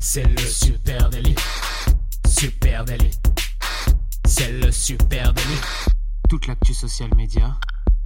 C'est 0.00 0.22
le 0.22 0.38
super 0.38 1.10
délit. 1.10 1.34
Super 2.26 2.84
délit. 2.84 3.10
C'est 4.24 4.52
le 4.52 4.70
super 4.70 5.34
délit. 5.34 5.60
Toute 6.28 6.46
l'actu 6.46 6.72
social 6.72 7.10
média 7.16 7.58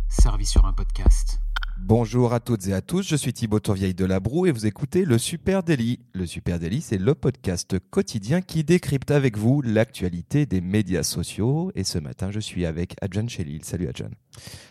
servie 0.09 0.47
sur 0.47 0.65
un 0.65 0.73
podcast. 0.73 1.39
Bonjour 1.79 2.33
à 2.33 2.41
toutes 2.41 2.67
et 2.69 2.73
à 2.73 2.81
tous, 2.81 3.07
je 3.07 3.17
suis 3.17 3.33
Thibaut 3.33 3.61
Tourvieille 3.61 3.93
de 3.93 4.05
Labroue 4.05 4.47
et 4.47 4.53
vous 4.53 4.67
écoutez 4.67 5.05
le 5.05 5.19
Super 5.19 5.63
Daily. 5.63 6.01
Le 6.15 6.27
Super 6.27 6.59
Daily, 6.59 6.81
c'est 6.81 6.99
le 6.99 7.15
podcast 7.15 7.79
quotidien 7.91 8.41
qui 8.41 8.65
décrypte 8.65 9.11
avec 9.11 9.37
vous 9.37 9.61
l'actualité 9.61 10.47
des 10.47 10.61
médias 10.61 11.03
sociaux. 11.03 11.73
Et 11.75 11.85
ce 11.85 11.99
matin, 11.99 12.31
je 12.31 12.41
suis 12.41 12.65
avec 12.65 12.95
Adjan 13.03 13.29
Chelil. 13.29 13.65
Salut 13.65 13.89
Adjan. 13.89 14.11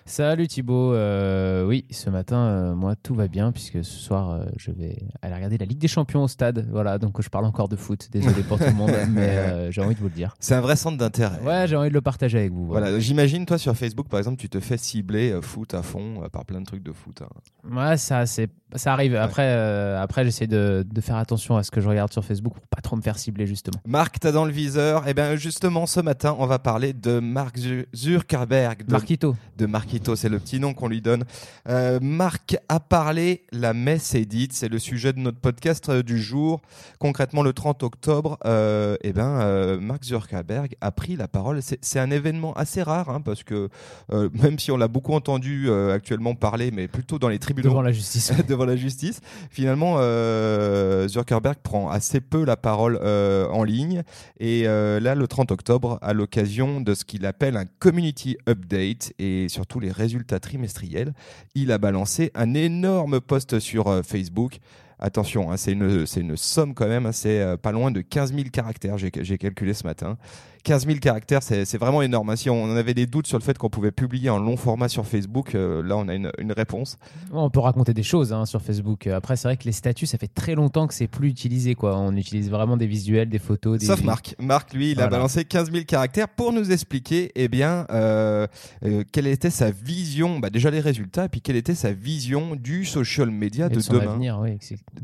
Salut 0.06 0.48
Thibaut. 0.48 0.94
Euh, 0.94 1.66
oui, 1.66 1.86
ce 1.90 2.10
matin, 2.10 2.38
euh, 2.38 2.76
moi, 2.76 2.96
tout 2.96 3.16
va 3.16 3.28
bien 3.28 3.52
puisque 3.52 3.84
ce 3.84 4.00
soir, 4.00 4.32
euh, 4.32 4.46
je 4.58 4.72
vais 4.72 4.98
aller 5.22 5.34
regarder 5.34 5.58
la 5.58 5.66
Ligue 5.66 5.78
des 5.78 5.88
Champions 5.88 6.24
au 6.24 6.28
stade. 6.28 6.68
Voilà, 6.70 6.98
donc 6.98 7.22
je 7.22 7.30
parle 7.30 7.46
encore 7.46 7.70
de 7.70 7.76
foot. 7.76 8.10
Désolé 8.12 8.44
pour 8.44 8.58
tout 8.58 8.66
le 8.66 8.74
monde, 8.74 8.92
mais 9.10 9.72
j'ai 9.72 9.82
envie 9.82 9.96
de 9.96 10.00
vous 10.00 10.10
le 10.10 10.14
dire. 10.14 10.36
C'est 10.40 10.56
un 10.56 10.62
vrai 10.62 10.76
centre 10.76 10.98
d'intérêt. 10.98 11.40
Ouais, 11.46 11.66
j'ai 11.68 11.76
envie 11.76 11.90
de 11.90 11.94
le 11.94 12.02
partager 12.02 12.40
avec 12.40 12.52
vous. 12.52 12.68
Voilà, 12.68 13.00
j'imagine, 13.00 13.46
toi, 13.46 13.58
sur 13.58 13.76
Facebook, 13.76 14.10
par 14.10 14.20
exemple, 14.20 14.38
tu 14.38 14.50
te 14.50 14.60
fais 14.60 14.78
cibler 14.78 15.40
foot 15.42 15.74
à 15.74 15.82
fond 15.82 16.24
par 16.32 16.46
plein 16.46 16.60
de 16.60 16.66
trucs 16.66 16.84
de 16.84 16.92
foot. 16.92 17.22
Hein. 17.22 17.74
Ouais, 17.74 17.98
ça, 17.98 18.26
c'est 18.26 18.50
ça 18.76 18.94
arrive. 18.94 19.16
Après, 19.16 19.52
après 19.98 20.24
j'essaie 20.24 20.48
de, 20.48 20.86
de, 20.90 21.02
faire 21.02 21.18
attention 21.18 21.58
à 21.58 21.64
ce 21.64 21.72
que 21.72 21.82
je 21.82 21.90
regarde 21.90 22.12
sur 22.12 22.24
Facebook 22.24 22.54
pour 22.54 22.68
pas 22.68 22.82
trop 22.82 22.96
me 22.96 23.02
faire 23.02 23.18
cibler, 23.18 23.46
justement. 23.46 23.80
Marc, 23.86 24.20
t'as 24.20 24.32
dans 24.32 24.46
le 24.46 24.52
viseur. 24.52 25.08
Et 25.08 25.12
eh 25.12 25.14
bien, 25.14 25.36
justement, 25.36 25.86
ce 25.86 26.00
matin, 26.00 26.36
on 26.40 26.46
va 26.46 26.60
parler 26.60 26.94
de 26.94 27.20
Mark 27.20 27.58
Zuckerberg. 27.96 28.86
De, 28.86 28.92
Marquito. 28.92 29.36
De 29.62 29.68
Marquito, 29.68 30.16
c'est 30.16 30.28
le 30.28 30.40
petit 30.40 30.60
nom 30.60 30.74
qu'on 30.74 30.88
lui 30.88 31.02
donne. 31.02 31.24
Euh, 31.70 32.00
Marc 32.02 32.58
a 32.68 32.80
parlé, 32.80 33.44
la 33.52 33.76
messe 33.76 34.16
est 34.16 34.26
dite. 34.26 34.54
C'est 34.54 34.70
le 34.70 34.80
sujet 34.80 35.14
de 35.14 35.20
notre 35.20 35.38
podcast 35.38 35.88
euh, 35.90 36.02
du 36.02 36.20
jour. 36.20 36.62
Concrètement, 36.98 37.44
le 37.44 37.54
30 37.54 37.84
octobre, 37.84 38.40
euh, 38.46 38.98
eh 39.04 39.14
ben, 39.14 39.78
Mark 39.80 40.04
Zuckerberg 40.04 40.76
a 40.82 40.92
pris 40.92 41.16
la 41.16 41.28
parole. 41.28 41.60
C'est 41.62 42.00
un 42.00 42.10
événement 42.10 42.54
assez 42.54 42.82
rare, 42.82 43.10
hein, 43.10 43.22
parce 43.22 43.44
que 43.44 43.70
même 44.12 44.58
si 44.58 44.72
on 44.72 44.78
l'a 44.78 44.88
beaucoup 44.88 45.14
entendu 45.14 45.72
actuellement 45.72 46.34
parler, 46.34 46.72
mais 46.72 46.88
plutôt 46.88 47.20
dans 47.20 47.30
les 47.30 47.38
tribunaux. 47.38 47.70
Devant 47.70 47.84
la 47.84 47.92
justice. 47.92 48.34
la 48.66 48.76
justice. 48.76 49.22
Finalement, 49.50 49.96
euh, 50.00 51.08
Zuckerberg 51.08 51.58
prend 51.62 51.90
assez 51.90 52.22
peu 52.22 52.46
la 52.46 52.58
parole 52.58 53.00
euh, 53.02 53.48
en 53.50 53.64
ligne. 53.64 54.04
Et 54.40 54.64
euh, 54.66 55.00
là, 55.00 55.16
le 55.16 55.28
30 55.28 55.52
octobre, 55.52 56.00
à 56.02 56.14
l'occasion 56.14 56.82
de 56.82 56.94
ce 56.94 57.06
qu'il 57.06 57.26
appelle 57.26 57.58
un 57.58 57.66
community 57.80 58.38
update 58.48 59.14
et 59.20 59.48
surtout 59.52 59.80
les 59.80 59.92
résultats 59.92 60.40
trimestriels, 60.40 61.14
il 61.56 61.72
a 61.72 61.78
balancé 61.78 62.32
un 62.34 62.54
énorme 62.54 63.22
post 63.22 63.60
sur 63.60 64.02
Facebook 64.06 64.60
attention, 65.04 65.52
hein, 65.52 65.58
c'est 65.58 65.72
une, 65.72 66.06
une, 66.16 66.38
somme 66.38 66.76
quand 66.76 66.88
même, 66.88 67.08
hein, 67.08 67.12
c'est 67.12 67.58
pas 67.58 67.72
loin 67.72 67.90
de 67.90 68.02
15 68.02 68.34
000 68.34 68.50
caractères, 68.54 68.98
j'ai 68.98 69.38
calculé 69.38 69.74
ce 69.74 69.84
matin. 69.84 70.18
15 70.64 70.86
000 70.86 71.00
caractères, 71.00 71.42
c'est 71.44 71.78
vraiment 71.78 72.02
énorme. 72.02 72.30
Hein. 72.30 72.36
Si 72.36 72.50
on 72.50 72.76
avait 72.76 72.94
des 72.94 73.08
doutes 73.08 73.28
sur 73.28 73.38
le 73.38 73.44
fait 73.44 73.58
qu'on 73.58 73.70
pouvait 73.70 73.92
publier 73.92 74.30
en 74.30 74.38
long 74.38 74.58
format 74.58 74.90
sur 74.90 75.06
Facebook, 75.06 75.56
euh, 75.56 75.82
là 75.82 75.98
on 75.98 76.08
a 76.08 76.14
une, 76.16 76.32
réponse. 76.52 76.98
On 77.32 77.50
peut 77.50 77.60
raconter 77.60 77.94
des 77.94 78.04
choses 78.04 78.34
hein, 78.34 78.46
sur 78.46 78.62
Facebook. 78.62 79.08
Après, 79.08 79.36
c'est 79.36 79.48
vrai 79.48 79.58
que 79.58 79.64
les 79.64 79.72
statuts, 79.72 80.06
ça 80.06 80.18
fait 80.18 80.28
très 80.28 80.54
longtemps 80.54 80.88
que 80.88 80.94
c'est 80.94 81.08
plus 81.08 81.30
utilisé. 81.30 81.76
Quoi. 81.76 81.98
On 81.98 82.16
utilise 82.16 82.50
vraiment 82.50 82.78
des 82.78 82.88
visuels, 82.88 83.30
des 83.30 83.40
photos. 83.40 83.80
Des... 83.80 83.86
Sauf 83.86 84.04
Marc. 84.04 84.36
Marc, 84.40 84.74
lui, 84.74 84.92
il 84.92 85.02
a 85.02 85.08
balancé 85.08 85.46
15 85.46 85.72
000 85.72 85.86
caractères 85.86 86.28
pour 86.28 86.52
nous 86.52 86.72
expliquer 86.72 87.32
eh 87.36 87.48
bien, 87.48 87.86
euh, 87.90 88.48
euh, 88.84 89.04
quelle 89.12 89.28
était 89.28 89.50
sa 89.50 89.72
vision, 89.72 90.40
bah, 90.40 90.50
déjà 90.50 90.70
les 90.70 90.82
résultats, 90.82 91.26
et 91.26 91.30
puis 91.30 91.42
quelle 91.42 91.56
était 91.56 91.76
sa 91.76 91.94
vision 91.94 92.56
du 92.56 92.86
social 92.86 93.32
media 93.32 93.70
de, 93.70 93.76
de 93.76 93.80
son 93.80 93.94
demain. 93.94 94.12
Avenir, 94.12 94.40
oui, 94.40 94.58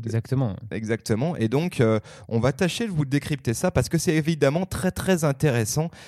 exactement. 0.04 0.54
Exactement. 0.70 1.36
Et 1.36 1.48
donc, 1.48 1.82
on 2.28 2.40
va 2.40 2.52
tâcher 2.52 2.86
de 2.86 2.92
vous 2.92 3.04
décrypter 3.04 3.54
ça 3.54 3.70
parce 3.70 3.88
que 3.88 3.98
c'est 3.98 4.14
évidemment 4.14 4.66
très 4.66 4.90
très 4.90 5.24
intéressant 5.24 5.47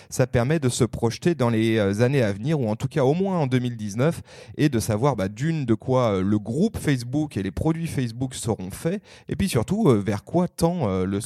Ça 0.08 0.26
permet 0.26 0.58
de 0.58 0.68
se 0.68 0.84
projeter 0.84 1.34
dans 1.34 1.50
les 1.50 1.76
euh, 1.76 2.02
années 2.02 2.22
à 2.22 2.32
venir, 2.32 2.60
ou 2.60 2.68
en 2.68 2.76
tout 2.76 2.88
cas 2.88 3.04
au 3.04 3.14
moins 3.14 3.38
en 3.38 3.46
2019, 3.46 4.22
et 4.56 4.68
de 4.68 4.78
savoir 4.78 5.16
bah, 5.16 5.28
d'une 5.28 5.64
de 5.64 5.74
quoi 5.74 6.16
euh, 6.16 6.22
le 6.22 6.38
groupe 6.38 6.78
Facebook 6.78 7.36
et 7.36 7.42
les 7.42 7.50
produits 7.50 7.86
Facebook 7.86 8.34
seront 8.34 8.70
faits, 8.70 9.02
et 9.28 9.36
puis 9.36 9.48
surtout 9.48 9.88
euh, 9.88 10.02
vers 10.04 10.24
quoi 10.24 10.48
tend 10.48 10.88
le, 11.04 11.20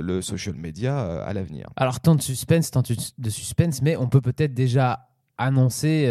le, 0.00 0.22
social 0.22 0.54
media 0.54 1.22
à 1.22 1.32
l'avenir. 1.32 1.66
Alors 1.76 2.00
tant 2.00 2.14
de 2.14 2.22
suspense, 2.22 2.70
tant 2.70 2.82
de 2.82 3.30
suspense, 3.30 3.82
mais 3.82 3.96
on 3.96 4.08
peut 4.08 4.20
peut-être 4.20 4.54
déjà 4.54 5.09
annoncer 5.40 6.06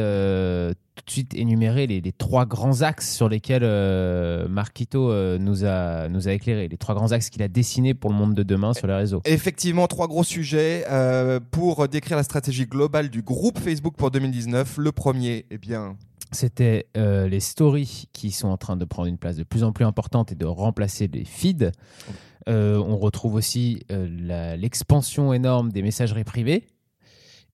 tout 1.00 1.06
de 1.06 1.12
suite 1.12 1.34
énumérer 1.34 1.88
les, 1.88 2.12
trois 2.12 2.46
grands 2.46 2.82
axes 2.82 3.14
sur 3.16 3.30
lesquels 3.30 3.64
euh, 3.64 4.48
Marquito 4.50 5.10
euh, 5.12 5.38
nous, 5.38 5.64
a, 5.64 6.10
nous 6.10 6.28
a 6.28 6.34
éclairé, 6.34 6.68
les 6.68 6.78
trois 6.78 6.94
grands 6.94 7.14
axes 7.14 7.30
qu'il 7.30 7.42
a 7.42 7.48
dessinés 7.48 7.94
pour 7.94 8.12
le 8.12 8.18
monde 8.18 8.34
de 8.34 8.44
demain 8.44 8.74
sur 8.74 8.86
les 8.86 8.94
réseaux. 8.94 9.22
Effectivement, 9.26 9.88
trois 9.88 10.08
gros 10.08 10.26
sujets 10.26 10.86
euh, 10.90 11.40
pour 11.52 11.88
décrire 11.88 12.18
la 12.18 12.24
stratégie 12.24 12.66
globale 12.66 13.10
du 13.10 13.22
groupe 13.22 13.60
Facebook 13.60 13.96
pour 13.96 14.12
2019. 14.12 14.78
Le 14.78 14.92
premier, 14.92 15.46
eh 15.52 15.58
bien, 15.58 15.96
c'était 16.32 16.88
les 16.96 17.40
stories 17.40 18.08
qui 18.12 18.32
sont 18.32 18.50
en 18.50 18.58
train 18.58 18.76
de 18.76 18.86
prendre 18.86 19.08
une 19.08 19.18
place 19.18 19.38
de 19.38 19.44
plus 19.44 19.64
en 19.64 19.72
plus 19.72 19.86
importante 19.86 20.34
et 20.34 20.36
de 20.36 20.46
remplacer 20.46 21.08
les 21.08 21.24
feeds. 21.24 21.72
on 22.48 22.98
retrouve 22.98 23.36
aussi 23.36 23.84
l'expansion 23.90 25.34
énorme 25.34 25.72
des 25.72 25.82
messageries 25.82 26.26
privées 26.26 26.66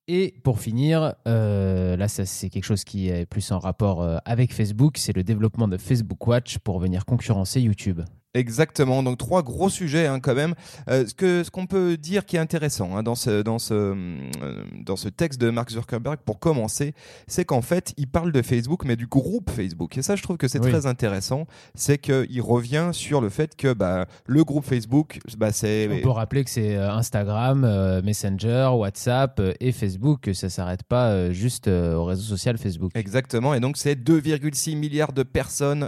et 0.08 0.36
pour 0.44 0.60
finir, 0.60 1.16
euh, 1.28 1.98
là, 1.98 2.08
c'est 2.08 2.50
quelque 2.50 2.64
chose 2.64 2.84
qui 2.84 3.10
est 3.10 3.26
plus 3.26 3.52
en 3.52 3.58
rapport 3.58 4.04
euh, 4.04 4.18
avec 4.26 4.54
Facebook, 4.54 4.98
c'est 4.98 5.16
le 5.16 5.24
développement 5.24 5.68
de 5.68 5.78
Facebook 5.78 6.28
Watch 6.28 6.60
pour 6.60 6.80
venir 6.80 7.06
concurrencer 7.06 7.60
YouTube. 7.62 8.02
Exactement, 8.36 9.02
donc 9.02 9.18
trois 9.18 9.44
gros 9.44 9.70
sujets 9.70 10.08
hein, 10.08 10.20
quand 10.20 10.36
même. 10.36 10.56
Euh, 10.90 11.06
ce 11.08 11.14
que 11.14 11.44
ce 11.46 11.50
qu'on 11.50 11.68
peut 11.68 11.96
dire 11.96 12.26
qui 12.26 12.36
est 12.36 12.40
intéressant 12.40 12.98
hein, 12.98 13.02
dans 13.02 13.16
ce 13.16 13.42
dans 13.42 13.60
ce 13.60 13.74
euh, 13.74 14.64
dans 14.84 14.98
ce 14.98 15.08
texte 15.08 15.40
de 15.40 15.50
Mark 15.50 15.72
Zuckerberg 15.72 16.18
pour 16.26 16.40
commencer, 16.40 16.94
c'est 17.28 17.46
qu'en 17.46 17.62
fait 17.62 17.94
il 17.96 18.08
parle 18.08 18.34
de 18.34 18.42
Facebook 18.42 18.84
mais 18.84 18.98
du 18.98 19.08
groupe 19.08 19.50
Facebook 19.50 19.98
et 19.98 20.02
ça 20.02 20.18
je 20.18 20.24
trouve 20.24 20.36
que 20.36 20.50
c'est 20.50 20.60
très 20.60 20.86
intéressant, 20.86 21.48
c'est 21.76 21.98
qu'il 21.98 22.42
revient 22.42 22.90
sur 22.92 23.22
le 23.22 23.30
fait 23.30 23.56
que 23.56 23.72
bah, 23.72 24.06
le 24.26 24.44
groupe 24.44 24.66
Facebook, 24.66 25.20
bah, 25.38 25.54
c'est. 25.54 25.88
On 25.90 26.02
peut 26.02 26.10
rappeler 26.10 26.44
que 26.44 26.50
c'est 26.50 26.76
euh, 26.76 26.92
Instagram, 26.92 28.02
Messenger, 28.04 28.72
WhatsApp 28.74 29.42
et 29.62 29.72
Facebook, 29.72 30.22
que 30.22 30.34
ça 30.34 30.50
s'arrête 30.50 30.84
pas 30.84 31.32
juste 31.32 31.70
au 31.70 32.04
réseau 32.04 32.24
social 32.24 32.58
Facebook. 32.58 32.92
Exactement, 32.96 33.54
et 33.54 33.62
donc 33.62 33.78
c'est 33.78 33.96
2,6 33.96 34.76
milliards 34.76 35.14
de 35.14 35.24
personnes 35.24 35.88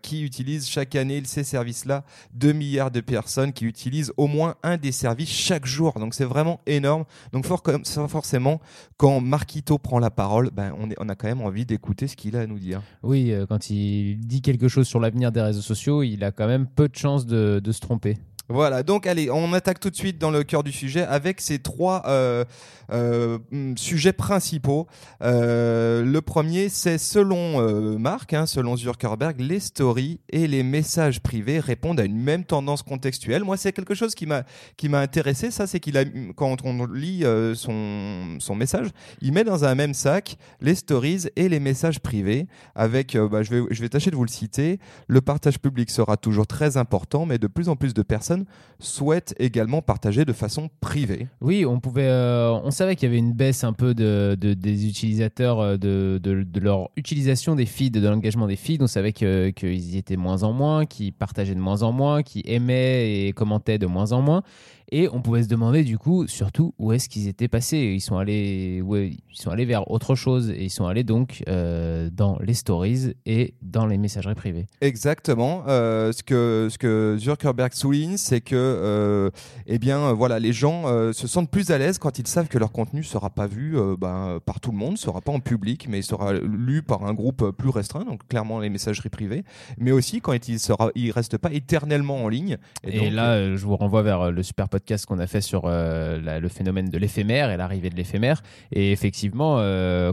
qui 0.00 0.22
utilisent 0.22 0.66
chaque 0.66 0.94
année 0.94 1.22
ces 1.24 1.44
services 1.44 1.73
là 1.84 2.04
2 2.34 2.52
milliards 2.52 2.90
de 2.90 3.00
personnes 3.00 3.52
qui 3.52 3.64
utilisent 3.64 4.12
au 4.16 4.26
moins 4.26 4.54
un 4.62 4.76
des 4.76 4.92
services 4.92 5.30
chaque 5.30 5.66
jour. 5.66 5.92
Donc 5.98 6.14
c'est 6.14 6.24
vraiment 6.24 6.60
énorme. 6.66 7.04
Donc 7.32 7.46
forcément, 7.46 8.60
quand 8.96 9.20
Marquito 9.20 9.78
prend 9.78 9.98
la 9.98 10.10
parole, 10.10 10.50
ben, 10.52 10.72
on, 10.78 11.08
a 11.08 11.14
quand 11.14 11.28
même 11.28 11.42
envie 11.42 11.66
d'écouter 11.66 12.06
ce 12.06 12.16
qu'il 12.16 12.36
a 12.36 12.40
à 12.40 12.46
nous 12.46 12.58
dire. 12.58 12.82
Oui, 13.02 13.32
euh, 13.32 13.46
quand 13.46 13.70
il 13.70 14.18
dit 14.20 14.42
quelque 14.42 14.68
chose 14.68 14.86
sur 14.86 15.00
l'avenir 15.00 15.32
des 15.32 15.40
réseaux 15.40 15.62
sociaux, 15.62 16.02
il 16.02 16.22
a 16.24 16.32
quand 16.32 16.46
même 16.46 16.66
peu 16.66 16.88
de 16.88 16.96
chances 16.96 17.26
de 17.26 17.72
se 17.72 17.80
tromper. 17.80 18.18
Voilà, 18.50 18.82
donc 18.82 19.06
allez, 19.06 19.30
on 19.30 19.54
attaque 19.54 19.80
tout 19.80 19.88
de 19.88 19.96
suite 19.96 20.18
dans 20.18 20.30
le 20.30 20.42
cœur 20.42 20.62
du 20.62 20.70
sujet 20.70 21.00
avec 21.00 21.40
ces 21.40 21.60
trois 21.60 22.02
euh, 22.06 22.44
euh, 22.92 23.38
sujets 23.74 24.12
principaux. 24.12 24.86
Euh, 25.22 26.04
le 26.04 26.20
premier, 26.20 26.68
c'est 26.68 26.98
selon 26.98 27.98
Marc, 27.98 28.34
hein, 28.34 28.44
selon 28.44 28.76
Zuckerberg, 28.76 29.40
les 29.40 29.60
stories 29.60 30.20
et 30.28 30.46
les 30.46 30.62
messages 30.62 31.20
privés 31.20 31.58
répondent 31.58 31.98
à 31.98 32.04
une 32.04 32.18
même 32.18 32.44
tendance 32.44 32.82
contextuelle. 32.82 33.44
Moi, 33.44 33.56
c'est 33.56 33.72
quelque 33.72 33.94
chose 33.94 34.14
qui 34.14 34.26
m'a 34.26 34.42
qui 34.76 34.90
m'a 34.90 35.00
intéressé. 35.00 35.50
Ça, 35.50 35.66
c'est 35.66 35.80
qu'il 35.80 35.96
a 35.96 36.04
quand 36.36 36.66
on 36.66 36.84
lit 36.84 37.24
son 37.54 38.36
son 38.40 38.54
message, 38.54 38.88
il 39.22 39.32
met 39.32 39.44
dans 39.44 39.64
un 39.64 39.74
même 39.74 39.94
sac 39.94 40.36
les 40.60 40.74
stories 40.74 41.28
et 41.36 41.48
les 41.48 41.60
messages 41.60 41.98
privés. 41.98 42.46
Avec, 42.74 43.16
bah, 43.16 43.42
je 43.42 43.54
vais 43.54 43.62
je 43.70 43.80
vais 43.80 43.88
tâcher 43.88 44.10
de 44.10 44.16
vous 44.16 44.24
le 44.24 44.28
citer. 44.28 44.80
Le 45.06 45.22
partage 45.22 45.58
public 45.58 45.88
sera 45.88 46.18
toujours 46.18 46.46
très 46.46 46.76
important, 46.76 47.24
mais 47.24 47.38
de 47.38 47.46
plus 47.46 47.70
en 47.70 47.76
plus 47.76 47.94
de 47.94 48.02
personnes 48.02 48.33
souhaitent 48.78 49.34
également 49.38 49.82
partager 49.82 50.24
de 50.24 50.32
façon 50.32 50.68
privée. 50.80 51.28
Oui, 51.40 51.64
on 51.64 51.80
pouvait, 51.80 52.08
euh, 52.08 52.52
on 52.52 52.70
savait 52.70 52.96
qu'il 52.96 53.08
y 53.08 53.12
avait 53.12 53.18
une 53.18 53.32
baisse 53.32 53.64
un 53.64 53.72
peu 53.72 53.94
de, 53.94 54.36
des 54.38 54.86
utilisateurs, 54.86 55.60
euh, 55.60 55.76
de, 55.76 56.60
leur 56.60 56.90
utilisation 56.96 57.54
des 57.54 57.66
feeds, 57.66 58.00
de 58.00 58.06
l'engagement 58.06 58.46
des 58.46 58.56
feeds. 58.56 58.82
On 58.82 58.86
savait 58.86 59.12
qu'ils 59.12 59.94
y 59.94 59.96
étaient 59.96 60.16
moins 60.16 60.42
en 60.42 60.52
moins, 60.52 60.86
qu'ils 60.86 61.12
partageaient 61.12 61.54
de 61.54 61.60
moins 61.60 61.82
en 61.82 61.92
moins, 61.92 62.22
qu'ils 62.22 62.48
aimaient 62.50 63.26
et 63.26 63.32
commentaient 63.32 63.78
de 63.78 63.86
moins 63.86 64.12
en 64.12 64.20
moins. 64.20 64.42
Et 64.90 65.08
on 65.12 65.20
pouvait 65.20 65.42
se 65.42 65.48
demander 65.48 65.84
du 65.84 65.98
coup, 65.98 66.26
surtout, 66.26 66.74
où 66.78 66.92
est-ce 66.92 67.08
qu'ils 67.08 67.28
étaient 67.28 67.48
passés. 67.48 67.92
Ils 67.94 68.00
sont 68.00 68.16
allés, 68.16 68.82
ils 68.82 69.18
sont 69.32 69.50
allés 69.50 69.64
vers 69.64 69.90
autre 69.90 70.14
chose 70.14 70.50
et 70.50 70.64
ils 70.64 70.70
sont 70.70 70.86
allés 70.86 71.04
donc 71.04 71.42
euh, 71.48 72.10
dans 72.12 72.38
les 72.40 72.54
stories 72.54 73.14
et 73.26 73.54
dans 73.62 73.86
les 73.86 73.98
messageries 73.98 74.34
privées. 74.34 74.66
Exactement. 74.80 75.64
ce, 75.66 76.22
que, 76.22 76.68
ce 76.70 76.78
que 76.78 77.16
Zuckerberg 77.18 77.72
souligne, 77.72 78.16
c'est 78.16 78.40
que, 78.40 78.54
euh, 78.54 79.30
eh 79.66 79.78
bien, 79.78 80.12
voilà, 80.12 80.38
les 80.38 80.52
gens 80.52 80.84
se 81.12 81.26
sentent 81.26 81.50
plus 81.50 81.70
à 81.70 81.78
l'aise 81.78 81.98
quand 81.98 82.18
ils 82.18 82.26
savent 82.26 82.48
que 82.48 82.58
leur 82.58 82.72
contenu 82.72 83.02
sera 83.02 83.30
pas 83.30 83.46
vu 83.46 83.76
ben, 83.98 84.38
par 84.44 84.60
tout 84.60 84.70
le 84.70 84.78
monde, 84.78 84.98
sera 84.98 85.20
pas 85.20 85.32
en 85.32 85.40
public, 85.40 85.86
mais 85.88 86.02
sera 86.02 86.32
lu 86.34 86.82
par 86.82 87.04
un 87.04 87.14
groupe 87.14 87.50
plus 87.52 87.70
restreint, 87.70 88.04
donc 88.04 88.26
clairement 88.28 88.60
les 88.60 88.68
messageries 88.68 89.08
privées, 89.08 89.44
mais 89.78 89.92
aussi 89.92 90.20
quand 90.20 90.48
il 90.48 90.60
sera, 90.60 90.90
il 90.94 91.10
reste 91.10 91.38
pas 91.38 91.52
éternellement 91.52 92.22
en 92.22 92.28
ligne. 92.28 92.58
Et, 92.84 93.10
là, 93.10 93.56
je 93.56 93.64
vous 93.64 93.76
renvoie 93.76 94.02
vers 94.02 94.30
le 94.30 94.42
super 94.42 94.68
podcast 94.74 95.06
qu'on 95.06 95.18
a 95.18 95.26
fait 95.26 95.40
sur 95.40 95.68
le 95.68 96.48
phénomène 96.48 96.88
de 96.90 96.98
l'éphémère 96.98 97.50
et 97.50 97.56
l'arrivée 97.56 97.90
de 97.90 97.96
l'éphémère. 97.96 98.42
Et 98.72 98.92
effectivement, 98.92 99.56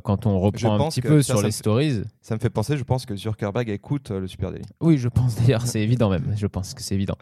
quand 0.03 0.25
on 0.25 0.39
reprend 0.39 0.79
un 0.79 0.89
petit 0.89 1.01
peu 1.01 1.21
sur 1.21 1.41
les 1.41 1.51
stories, 1.51 2.03
ça 2.21 2.35
me 2.35 2.39
fait 2.39 2.51
penser, 2.51 2.77
je 2.77 2.83
pense 2.83 3.07
que 3.07 3.15
Zuckerberg 3.15 3.69
écoute 3.69 4.11
le 4.11 4.27
Super 4.27 4.51
Daily. 4.51 4.63
Oui, 4.79 4.97
je 4.97 5.09
pense 5.09 5.35
d'ailleurs, 5.35 5.65
c'est 5.65 5.81
évident 5.81 6.09
même. 6.09 6.35
Je 6.37 6.47
pense 6.47 6.73
que 6.73 6.81
c'est 6.81 6.95
évident. 6.95 7.15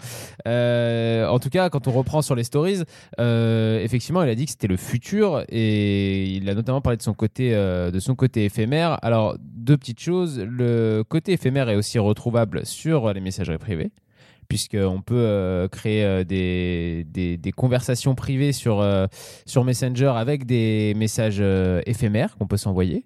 Euh, 0.48 1.28
en 1.28 1.40
tout 1.40 1.50
cas, 1.50 1.70
quand 1.70 1.88
on 1.88 1.92
reprend 1.92 2.22
sur 2.22 2.36
les 2.36 2.44
stories, 2.44 2.84
euh, 3.20 3.80
effectivement, 3.82 4.24
il 4.24 4.30
a 4.30 4.36
dit 4.36 4.46
que 4.46 4.52
c'était 4.52 4.68
le 4.68 4.78
futur 4.78 5.44
et 5.50 6.26
il 6.26 6.50
a 6.50 6.54
notamment 6.54 6.82
parlé 6.82 6.98
de 6.98 7.02
son 7.02 7.14
côté, 7.14 7.56
euh, 7.56 7.92
de 7.92 8.00
son 8.00 8.16
côté 8.16 8.46
éphémère. 8.46 8.98
Alors, 9.02 9.38
deux 9.40 9.78
petites 9.78 10.00
choses. 10.02 10.40
Le 10.40 11.04
côté 11.08 11.34
éphémère 11.34 11.70
est 11.70 11.76
aussi 11.76 12.00
retrouvable 12.00 12.66
sur 12.66 13.14
les 13.14 13.22
messageries 13.22 13.58
privées 13.58 13.92
puisqu'on 14.50 15.02
peut 15.02 15.70
créer 15.72 16.26
des, 16.26 17.06
des, 17.06 17.52
conversations 17.54 18.16
privées 18.16 18.52
sur, 18.52 18.86
sur 19.46 19.64
Messenger 19.64 20.12
avec 20.16 20.46
des 20.46 20.94
messages 20.98 21.42
éphémères 21.86 22.36
qu'on 22.38 22.48
peut 22.48 22.58
s'envoyer. 22.58 23.06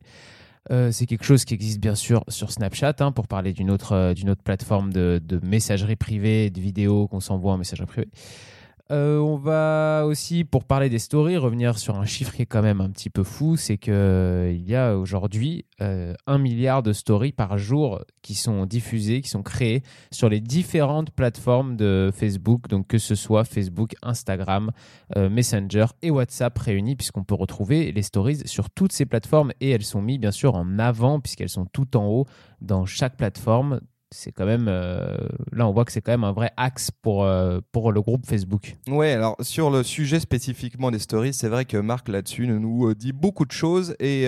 Euh, 0.72 0.92
c'est 0.92 1.06
quelque 1.06 1.25
chose 1.25 1.44
qui 1.44 1.54
existe 1.54 1.80
bien 1.80 1.95
sûr 1.95 2.24
sur 2.30 2.51
Snapchat, 2.51 2.95
hein, 3.00 3.12
pour 3.12 3.28
parler 3.28 3.51
d'une 3.51 3.69
autre, 3.69 3.92
euh, 3.92 4.13
d'une 4.13 4.30
autre 4.30 4.44
plateforme 4.44 4.94
de, 4.94 5.22
de, 5.24 5.40
messagerie 5.45 5.98
privée, 5.98 6.50
de 6.50 6.62
vidéos 6.62 7.07
qu'on 7.07 7.19
s'envoie 7.19 7.54
en 7.54 7.57
messagerie 7.57 7.88
privée. 7.88 8.10
Euh, 8.91 9.18
on 9.18 9.38
va 9.38 10.03
aussi, 10.06 10.44
pour 10.44 10.65
parler 10.65 10.89
des 10.89 11.00
stories, 11.00 11.38
revenir 11.38 11.80
sur 11.80 11.95
un 11.95 12.06
chiffre 12.06 12.33
qui 12.33 12.41
est 12.41 12.45
quand 12.45 12.62
même 12.62 12.81
un 12.81 12.89
petit 12.89 13.09
peu 13.09 13.24
fou, 13.24 13.56
c'est 13.56 13.77
qu'il 13.77 13.94
euh, 13.94 14.51
y 14.51 14.75
a 14.75 14.97
aujourd'hui 14.97 15.65
euh, 15.80 16.13
un 16.27 16.38
milliard 16.38 16.83
de 16.83 16.91
stories 16.91 17.31
par 17.31 17.57
jour 17.57 18.03
qui 18.21 18.35
sont 18.35 18.65
diffusées, 18.65 19.21
qui 19.21 19.30
sont 19.30 19.41
créées 19.41 19.83
sur 20.12 20.27
les 20.27 20.41
différentes 20.41 21.12
plateformes 21.12 21.77
de 21.77 22.12
Facebook, 22.13 22.68
donc 22.68 22.88
que 22.88 22.97
ce 22.97 23.15
soit 23.15 23.45
Facebook, 23.45 23.94
Instagram, 24.01 24.71
Messenger 25.15 25.86
et 26.01 26.12
WhatsApp 26.12 26.57
réunis, 26.57 26.95
puisqu'on 26.95 27.24
peut 27.24 27.36
retrouver 27.36 27.91
les 27.91 28.01
stories 28.01 28.41
sur 28.45 28.69
toutes 28.69 28.91
ces 28.91 29.06
plateformes. 29.06 29.51
Et 29.62 29.69
elles 29.69 29.83
sont 29.83 30.01
mises 30.01 30.19
bien 30.19 30.31
sûr 30.31 30.56
en 30.56 30.79
avant, 30.79 31.19
puisqu'elles 31.19 31.50
sont 31.50 31.65
tout 31.65 31.95
en 31.95 32.06
haut 32.07 32.25
dans 32.62 32.86
chaque 32.86 33.18
plateforme 33.18 33.79
c'est 34.13 34.31
quand 34.31 34.45
même 34.45 34.68
euh, 34.69 35.18
là 35.51 35.68
on 35.68 35.71
voit 35.71 35.86
que 35.86 35.92
c'est 35.92 36.01
quand 36.01 36.12
même 36.12 36.24
un 36.24 36.31
vrai 36.31 36.51
axe 36.56 36.92
pour 36.92 37.24
euh, 37.24 37.60
pour 37.71 37.92
le 37.92 38.01
groupe 38.01 38.25
Facebook. 38.25 38.75
Ouais, 38.88 39.12
alors 39.12 39.36
sur 39.42 39.69
le 39.69 39.83
sujet 39.83 40.19
spécifiquement 40.19 40.92
des 40.92 41.00
stories, 41.00 41.33
c'est 41.33 41.50
vrai 41.50 41.65
que 41.65 41.77
Marc 41.77 42.07
là-dessus 42.07 42.48
nous 42.48 42.88
euh, 42.88 42.95
dit 42.95 43.12
beaucoup 43.12 43.45
de 43.45 43.51
choses 43.51 43.95
et 44.00 44.24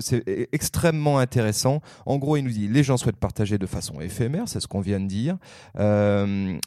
c'est 0.00 0.28
e-, 0.28 0.48
extrêmement 0.52 1.18
intéressant. 1.18 1.80
En 2.06 2.18
gros, 2.18 2.36
il 2.36 2.42
nous 2.42 2.50
dit 2.50 2.68
les 2.68 2.82
gens 2.82 2.96
souhaitent 2.96 3.16
partager 3.16 3.58
de 3.58 3.66
façon 3.66 4.00
éphémère, 4.00 4.48
c'est 4.48 4.60
ce 4.60 4.66
qu'on 4.66 4.80
vient 4.80 5.00
de 5.00 5.06
dire. 5.06 5.36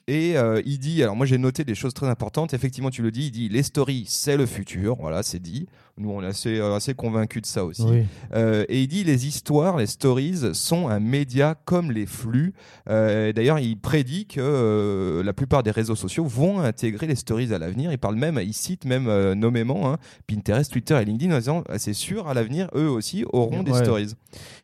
et 0.08 0.36
il 0.66 0.80
dit, 0.80 1.04
alors 1.04 1.16
moi 1.16 1.26
j'ai 1.26 1.38
noté 1.38 1.64
des 1.64 1.76
choses 1.76 1.94
très 1.94 2.08
importantes. 2.08 2.54
Effectivement, 2.54 2.90
tu 2.90 3.02
le 3.02 3.12
dis, 3.12 3.28
il 3.28 3.32
dit 3.32 3.50
les 3.50 3.64
stories 3.64 4.06
c'est 4.08 4.38
le 4.38 4.46
futur, 4.46 4.96
voilà, 4.96 5.24
c'est 5.24 5.40
dit. 5.40 5.68
Nous, 5.98 6.10
on 6.10 6.22
est 6.22 6.28
assez, 6.28 6.60
assez 6.60 6.94
convaincus 6.94 7.42
de 7.42 7.48
ça 7.48 7.66
aussi. 7.66 7.86
et 8.34 8.82
il 8.82 8.88
dit 8.88 9.04
les 9.04 9.28
histoires, 9.28 9.78
les 9.78 9.88
stories 9.88 10.54
sont 10.54 10.90
un 10.90 11.00
média 11.00 11.56
comme 11.66 11.92
les 11.92 12.06
flux 12.06 12.54
euh, 12.90 13.34
d'ailleurs, 13.34 13.60
il 13.60 13.78
prédit 13.78 14.26
que 14.26 14.40
euh, 14.40 15.24
la 15.24 15.34
plupart 15.34 15.64
des 15.64 15.72
réseaux 15.72 15.96
sociaux 15.96 16.26
vont 16.26 16.60
intégrer 16.60 17.08
les 17.08 17.16
stories 17.16 17.54
à 17.54 17.60
l'avenir. 17.60 17.92
Il 17.92 17.98
parle 17.98 18.16
même, 18.16 18.40
il 18.44 18.54
cite 18.54 18.86
même 18.86 19.08
euh, 19.08 19.36
nommément 19.36 19.92
hein, 19.92 19.98
Pinterest, 20.28 20.72
Twitter 20.72 20.98
et 21.02 21.06
LinkedIn 21.06 21.34
en 21.34 21.40
disant 21.40 21.64
ah, 21.70 21.78
c'est 21.78 21.94
sûr, 21.94 22.28
à 22.28 22.34
l'avenir, 22.34 22.70
eux 22.76 22.90
aussi 22.90 23.26
auront 23.32 23.64
des 23.64 23.74
stories. 23.74 24.14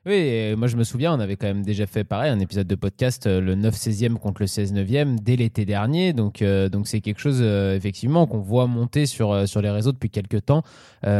Oui, 0.05 0.55
moi 0.57 0.67
je 0.67 0.77
me 0.77 0.83
souviens, 0.83 1.13
on 1.13 1.19
avait 1.19 1.35
quand 1.35 1.47
même 1.47 1.63
déjà 1.63 1.85
fait 1.85 2.03
pareil, 2.03 2.31
un 2.31 2.39
épisode 2.39 2.67
de 2.67 2.75
podcast, 2.75 3.27
le 3.27 3.55
9-16e 3.55 4.15
contre 4.15 4.41
le 4.41 4.47
16-9e, 4.47 5.19
dès 5.19 5.35
l'été 5.35 5.65
dernier. 5.65 6.13
Donc 6.13 6.43
donc 6.43 6.87
c'est 6.87 7.01
quelque 7.01 7.19
chose, 7.19 7.41
effectivement, 7.41 8.25
qu'on 8.27 8.39
voit 8.39 8.67
monter 8.67 9.05
sur, 9.05 9.47
sur 9.47 9.61
les 9.61 9.69
réseaux 9.69 9.91
depuis 9.91 10.09
quelques 10.09 10.45
temps, 10.45 10.63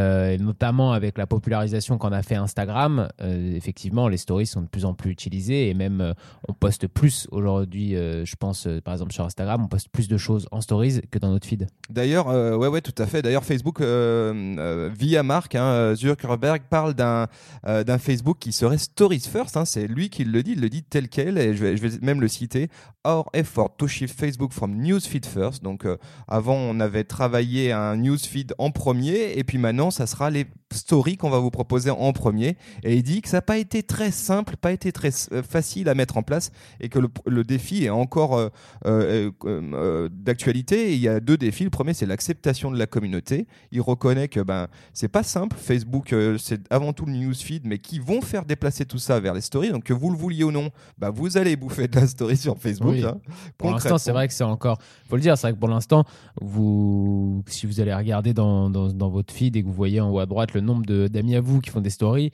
et 0.01 0.37
notamment 0.37 0.91
avec 0.93 1.17
la 1.17 1.27
popularisation 1.27 1.97
qu'en 1.97 2.11
a 2.11 2.23
fait 2.23 2.35
Instagram. 2.35 3.07
effectivement, 3.19 4.07
les 4.07 4.17
stories 4.17 4.47
sont 4.47 4.61
de 4.61 4.67
plus 4.67 4.85
en 4.85 4.93
plus 4.93 5.11
utilisées 5.11 5.69
et 5.69 5.73
même 5.73 6.13
on 6.47 6.53
poste 6.53 6.87
plus 6.87 7.27
aujourd'hui, 7.31 7.95
euh, 7.95 8.25
je 8.25 8.35
pense, 8.35 8.67
euh, 8.67 8.81
par 8.81 8.93
exemple 8.93 9.13
sur 9.13 9.25
Instagram, 9.25 9.63
on 9.63 9.67
poste 9.67 9.89
plus 9.89 10.07
de 10.07 10.17
choses 10.17 10.47
en 10.51 10.61
stories 10.61 11.01
que 11.11 11.19
dans 11.19 11.29
notre 11.29 11.47
feed. 11.47 11.67
D'ailleurs, 11.89 12.29
euh, 12.29 12.55
ouais, 12.55 12.67
ouais, 12.67 12.81
tout 12.81 12.95
à 12.97 13.05
fait. 13.05 13.21
D'ailleurs, 13.21 13.43
Facebook, 13.43 13.81
via 13.81 15.23
Marc, 15.23 15.55
hein, 15.55 15.93
Zuckerberg 15.95 16.63
parle 16.69 16.93
d'un 16.93 17.27
d'un 17.63 17.97
Facebook 17.97 18.37
qui 18.39 18.51
serait 18.51 18.77
Stories 18.77 19.19
First. 19.19 19.57
Hein. 19.57 19.65
c'est 19.65 19.87
lui 19.87 20.09
qui 20.09 20.23
le 20.23 20.43
dit, 20.43 20.53
il 20.53 20.61
le 20.61 20.69
dit 20.69 20.83
tel 20.83 21.09
quel, 21.09 21.37
et 21.37 21.55
je 21.55 21.63
vais, 21.63 21.77
je 21.77 21.87
vais 21.87 21.97
même 22.01 22.21
le 22.21 22.27
citer. 22.27 22.69
Our 23.03 23.25
effort 23.33 23.69
to 23.77 23.87
shift 23.87 24.19
Facebook 24.19 24.53
from 24.53 24.75
newsfeed 24.75 25.25
first. 25.25 25.63
Donc, 25.63 25.87
avant, 26.27 26.55
on 26.55 26.79
avait 26.79 27.03
travaillé 27.03 27.71
un 27.71 27.97
newsfeed 27.97 28.53
en 28.59 28.69
premier, 28.69 29.37
et 29.37 29.43
puis 29.43 29.57
maintenant, 29.57 29.89
ça 29.89 30.05
sera 30.05 30.29
les 30.29 30.45
stories 30.73 31.17
qu'on 31.17 31.29
va 31.29 31.39
vous 31.39 31.51
proposer 31.51 31.89
en 31.89 32.13
premier. 32.13 32.57
Et 32.83 32.95
il 32.95 33.03
dit 33.03 33.21
que 33.21 33.29
ça 33.29 33.37
n'a 33.37 33.41
pas 33.41 33.57
été 33.57 33.83
très 33.83 34.11
simple, 34.11 34.57
pas 34.57 34.71
été 34.71 34.91
très 34.91 35.11
facile 35.11 35.89
à 35.89 35.95
mettre 35.95 36.17
en 36.17 36.23
place 36.23 36.51
et 36.79 36.89
que 36.89 36.99
le, 37.25 37.43
défi 37.43 37.85
est 37.85 37.89
encore 37.89 38.37
euh, 38.37 38.49
euh, 38.85 39.31
euh, 39.45 40.09
d'actualité. 40.11 40.93
Il 40.93 40.99
y 40.99 41.07
a 41.07 41.19
deux 41.19 41.37
défis. 41.37 41.63
Le 41.63 41.69
premier, 41.69 41.93
c'est 41.93 42.05
l'acceptation 42.05 42.71
de 42.71 42.77
la 42.77 42.87
communauté. 42.87 43.47
Il 43.71 43.81
reconnaît 43.81 44.27
que 44.27 44.39
ben 44.39 44.67
c'est 44.93 45.07
pas 45.07 45.23
simple. 45.23 45.57
Facebook, 45.57 46.15
c'est 46.37 46.61
avant 46.71 46.93
tout 46.93 47.05
le 47.05 47.13
newsfeed, 47.13 47.65
mais 47.65 47.79
qui 47.79 47.99
vont 47.99 48.21
faire 48.21 48.45
déplacer 48.45 48.85
tout 48.85 48.99
ça 48.99 49.19
vers 49.19 49.33
les 49.33 49.41
stories. 49.41 49.69
Donc 49.69 49.83
que 49.83 49.93
vous 49.93 50.11
le 50.11 50.17
vouliez 50.17 50.43
ou 50.43 50.51
non, 50.51 50.69
ben, 50.97 51.09
vous 51.09 51.37
allez 51.37 51.55
bouffer 51.55 51.87
de 51.87 51.99
la 51.99 52.07
story 52.07 52.37
sur 52.37 52.57
Facebook. 52.57 52.90
Hein. 52.91 53.17
pour 53.57 53.71
l'instant, 53.71 53.97
c'est 53.97 54.11
vrai 54.11 54.27
que 54.27 54.33
c'est 54.33 54.43
encore. 54.43 54.77
Faut 55.09 55.15
le 55.15 55.21
dire, 55.21 55.37
c'est 55.37 55.47
vrai 55.47 55.53
que 55.53 55.59
pour 55.59 55.69
l'instant, 55.69 56.03
vous, 56.41 57.43
si 57.47 57.65
vous 57.65 57.79
allez 57.79 57.93
regarder 57.93 58.33
dans, 58.33 58.69
dans, 58.69 58.91
dans, 58.91 59.09
votre 59.09 59.33
feed 59.33 59.55
et 59.55 59.61
que 59.61 59.67
vous 59.67 59.73
voyez 59.73 60.01
en 60.01 60.09
haut 60.09 60.19
à 60.19 60.25
droite 60.25 60.53
le 60.53 60.61
nombre 60.61 60.85
d'amis 61.07 61.35
à 61.35 61.41
vous 61.41 61.59
qui 61.61 61.69
font 61.69 61.81
des 61.81 61.89
stories, 61.89 62.31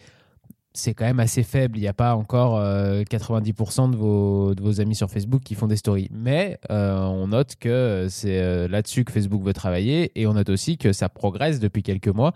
c'est 0.78 0.94
quand 0.94 1.06
même 1.06 1.20
assez 1.20 1.44
faible. 1.44 1.78
Il 1.78 1.82
n'y 1.82 1.88
a 1.88 1.94
pas 1.94 2.16
encore 2.16 2.60
90% 2.60 2.62
euh, 2.62 3.92
de 3.92 3.96
vos, 3.96 4.56
de 4.56 4.62
vos 4.62 4.80
amis 4.80 4.96
sur 4.96 5.10
Facebook 5.10 5.42
qui 5.44 5.56
font 5.56 5.68
des 5.68 5.76
stories. 5.76 6.10
Mais 6.12 6.60
euh, 6.70 7.04
on 7.04 7.28
note 7.28 7.56
que 7.60 8.08
c'est 8.10 8.40
euh, 8.40 8.68
là-dessus 8.68 9.04
que 9.04 9.12
Facebook 9.12 9.44
veut 9.44 9.54
travailler 9.54 10.12
et 10.16 10.28
on 10.28 10.34
note 10.34 10.50
aussi 10.50 10.78
que 10.78 10.94
ça 10.94 11.10
progresse 11.10 11.60
depuis 11.60 11.84
quelques 11.84 12.08
mois. 12.08 12.34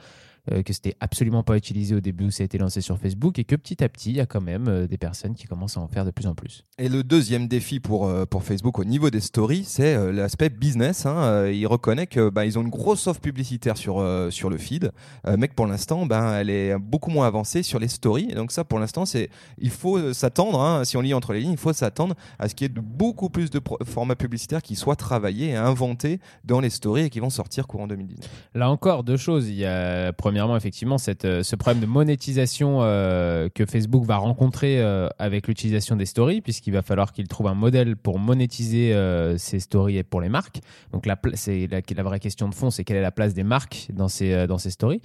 Euh, 0.52 0.64
que 0.64 0.74
c'était 0.74 0.96
absolument 1.00 1.44
pas 1.44 1.56
utilisé 1.56 1.94
au 1.94 2.00
début 2.00 2.26
où 2.26 2.32
ça 2.32 2.42
a 2.42 2.46
été 2.46 2.58
lancé 2.58 2.82
sur 2.82 2.98
Facebook 2.98 3.38
et 3.38 3.44
que 3.44 3.56
petit 3.56 3.84
à 3.84 3.90
petit, 3.90 4.10
il 4.10 4.16
y 4.16 4.20
a 4.20 4.26
quand 4.26 4.42
même 4.42 4.68
euh, 4.68 4.88
des 4.88 4.98
personnes 4.98 5.36
qui 5.36 5.46
commencent 5.46 5.78
à 5.78 5.82
en 5.82 5.88
faire 5.88 6.04
de 6.04 6.10
plus 6.10 6.26
en 6.26 6.34
plus. 6.34 6.66
Et 6.80 6.90
le 6.90 7.04
deuxième 7.04 7.48
défi 7.48 7.80
pour, 7.80 8.08
euh, 8.08 8.26
pour 8.26 8.44
Facebook 8.44 8.80
au 8.80 8.84
niveau 8.84 9.12
des 9.12 9.20
stories, 9.20 9.66
c'est 9.66 10.12
l'aspect 10.12 10.50
business. 10.50 11.06
Hein. 11.06 11.48
Il 11.50 11.68
reconnaît 11.68 12.08
que 12.08 12.30
bah, 12.30 12.46
ils 12.46 12.58
ont 12.58 12.64
une 12.64 12.70
grosse 12.70 13.06
offre 13.06 13.22
publicitaire 13.22 13.78
sur, 13.78 14.04
sur 14.32 14.50
le 14.50 14.58
feed, 14.58 14.92
mais 15.38 15.48
que 15.48 15.54
pour 15.54 15.68
l'instant, 15.68 16.06
bah, 16.06 16.38
elle 16.40 16.50
est 16.50 16.78
beaucoup 16.78 17.12
moins 17.12 17.28
avancée 17.28 17.62
sur 17.62 17.80
les 17.80 17.88
stories. 17.88 18.28
Et 18.30 18.36
donc 18.36 18.52
ça, 18.52 18.64
pour 18.64 18.80
l'instant, 18.80 19.06
c'est 19.06 19.30
il 19.60 19.70
faut 19.70 20.14
s'attendre, 20.14 20.60
hein, 20.62 20.84
si 20.86 20.98
on 20.98 21.02
lit 21.02 21.14
entre 21.14 21.34
les 21.34 21.42
lignes, 21.42 21.52
il 21.52 21.58
faut 21.58 21.74
s'attendre 21.74 22.16
à 22.40 22.50
ce 22.50 22.56
qu'il 22.56 22.68
y 22.68 22.72
ait 22.72 22.82
beaucoup 22.82 23.30
plus 23.30 23.50
de 23.50 23.62
formats 23.86 24.16
publicitaires 24.16 24.62
qui 24.62 24.76
soient 24.76 24.96
travaillés 24.96 25.50
et 25.50 25.56
inventés 25.56 26.20
dans 26.44 26.60
les 26.60 26.70
stories 26.70 27.04
et 27.04 27.10
qui 27.10 27.20
vont 27.20 27.30
sortir 27.30 27.68
courant 27.68 27.88
2019. 27.88 28.30
Là 28.56 28.70
encore, 28.70 29.04
deux 29.04 29.18
choses. 29.18 29.50
Il 29.50 29.56
y 29.56 29.66
a 29.66 30.14
premièrement, 30.32 30.56
effectivement, 30.56 30.98
cette, 30.98 31.26
euh, 31.26 31.44
ce 31.44 31.58
problème 31.58 31.82
de 31.82 31.86
monétisation 31.86 32.80
euh, 32.84 33.50
que 33.54 33.66
Facebook 33.66 34.06
va 34.06 34.16
rencontrer 34.16 34.80
euh, 34.80 35.10
avec 35.20 35.46
l'utilisation 35.50 35.98
des 35.98 36.06
stories, 36.06 36.40
puisqu'il 36.40 36.72
va 36.72 36.84
falloir 36.84 37.12
qu'il 37.12 37.28
trouve 37.28 37.48
un 37.48 37.54
modèle 37.54 37.98
pour 37.98 38.18
monétiser 38.18 38.96
ces 39.38 39.60
stories 39.60 40.04
pour 40.04 40.22
les 40.22 40.30
marques. 40.30 40.62
Donc, 40.94 41.06
la, 41.06 41.20
la, 41.26 42.04
vraie 42.04 42.22
question 42.22 42.48
de 42.48 42.56
fond, 42.56 42.70
c'est 42.70 42.86
quelle 42.86 42.96
est 42.96 43.02
la 43.02 43.12
place 43.12 43.34
des 43.34 43.44
marques 43.44 43.88
dans 43.92 44.08
ces, 44.08 44.48
dans 44.48 44.58
ces 44.58 44.70
stories. 44.70 45.02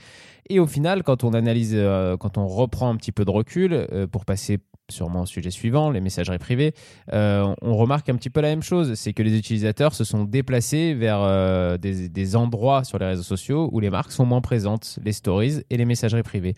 Et 0.49 0.61
au 0.61 0.68
final, 0.68 1.02
quand 1.02 1.25
on 1.25 1.35
analyse, 1.35 1.76
quand 2.21 2.38
on 2.38 2.47
reprend 2.47 2.88
un 2.88 2.97
petit 2.97 3.11
peu 3.11 3.25
de 3.25 3.30
recul 3.30 3.88
pour 4.12 4.25
passer 4.25 4.61
sûrement 4.90 5.23
au 5.23 5.26
sujet 5.26 5.50
suivant, 5.50 5.90
les 5.90 6.00
messageries 6.00 6.38
privées, 6.38 6.73
euh, 7.12 7.55
on 7.62 7.76
remarque 7.76 8.09
un 8.09 8.16
petit 8.16 8.31
peu 8.31 8.40
la 8.40 8.49
même 8.49 8.62
chose, 8.62 8.95
c'est 8.95 9.12
que 9.12 9.23
les 9.23 9.37
utilisateurs 9.37 9.95
se 9.95 10.05
sont 10.05 10.25
déplacés 10.25 10.95
vers 10.95 11.21
euh, 11.23 11.76
des, 11.76 12.37
endroits 12.37 12.85
sur 12.85 12.99
les 12.99 13.07
réseaux 13.07 13.23
sociaux 13.23 13.69
où 13.73 13.81
les 13.81 13.90
marques 13.90 14.12
sont 14.12 14.26
moins 14.26 14.40
présentes, 14.40 14.99
les 15.05 15.12
stories 15.12 15.62
et 15.71 15.76
les 15.76 15.85
messageries 15.85 16.23
privées. 16.23 16.55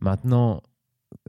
Maintenant, 0.00 0.62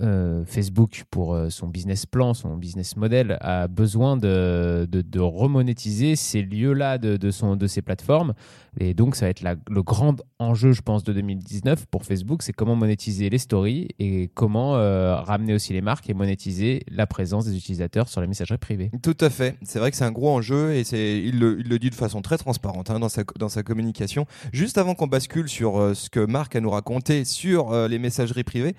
euh, 0.02 0.46
Facebook, 0.46 1.06
pour 1.10 1.34
euh, 1.34 1.50
son 1.50 1.68
business 1.68 2.06
plan, 2.06 2.36
son 2.36 2.56
business 2.56 2.96
model, 2.96 3.38
a 3.42 3.68
besoin 3.68 4.16
de, 4.16 4.88
de, 4.90 5.20
remonétiser 5.20 6.16
ces 6.16 6.44
lieux-là 6.44 7.00
de, 7.00 7.18
de, 7.18 7.56
de 7.56 7.68
ses 7.68 7.82
plateformes. 7.82 8.34
Et 8.80 8.94
donc, 8.94 9.16
ça 9.16 9.26
va 9.26 9.32
être 9.32 9.42
le 9.42 9.82
grand 9.82 10.22
enjeu, 10.38 10.72
je 10.72 10.84
pense, 10.84 11.04
de 11.04 11.14
2019 11.14 11.88
pour 11.88 12.06
Facebook, 12.06 12.44
c'est 12.44 12.54
comment 12.54 12.76
monétiser 12.76 13.32
les 13.32 13.40
stories 13.40 13.88
et 13.98 14.30
comment 14.36 14.76
euh, 14.76 15.16
ramener 15.16 15.56
aussi 15.56 15.74
les 15.74 15.82
marques 15.82 16.08
et 16.12 16.14
monétiser 16.14 16.84
la 16.92 17.08
présence 17.08 17.46
des 17.46 17.58
utilisateurs 17.58 18.08
sur 18.08 18.22
les 18.22 18.28
messageries 18.28 18.60
privées. 18.60 18.92
Tout 19.02 19.18
à 19.20 19.32
fait. 19.32 19.58
C'est 19.64 19.80
vrai 19.80 19.90
que 19.90 19.98
c'est 19.98 20.06
un 20.06 20.12
gros 20.12 20.30
enjeu 20.30 20.74
et 20.74 20.82
il 21.26 21.40
le, 21.40 21.60
il 21.60 21.70
le 21.70 21.80
dit 21.80 21.90
de 21.90 21.96
façon 21.96 22.22
très 22.22 22.38
transparente 22.38 22.92
hein, 22.92 23.00
dans 23.00 23.10
sa 23.10 23.24
dans 23.40 23.50
sa 23.50 23.64
communication. 23.64 24.28
Juste 24.54 24.78
avant 24.78 24.94
qu'on 24.94 25.08
bascule 25.08 25.50
sur 25.50 25.96
ce 25.96 26.10
que 26.12 26.20
Marc 26.20 26.56
a 26.56 26.62
nous 26.62 26.70
raconté 26.70 27.26
sur 27.26 27.88
les 27.88 27.98
messageries 27.98 28.44
privées, 28.44 28.76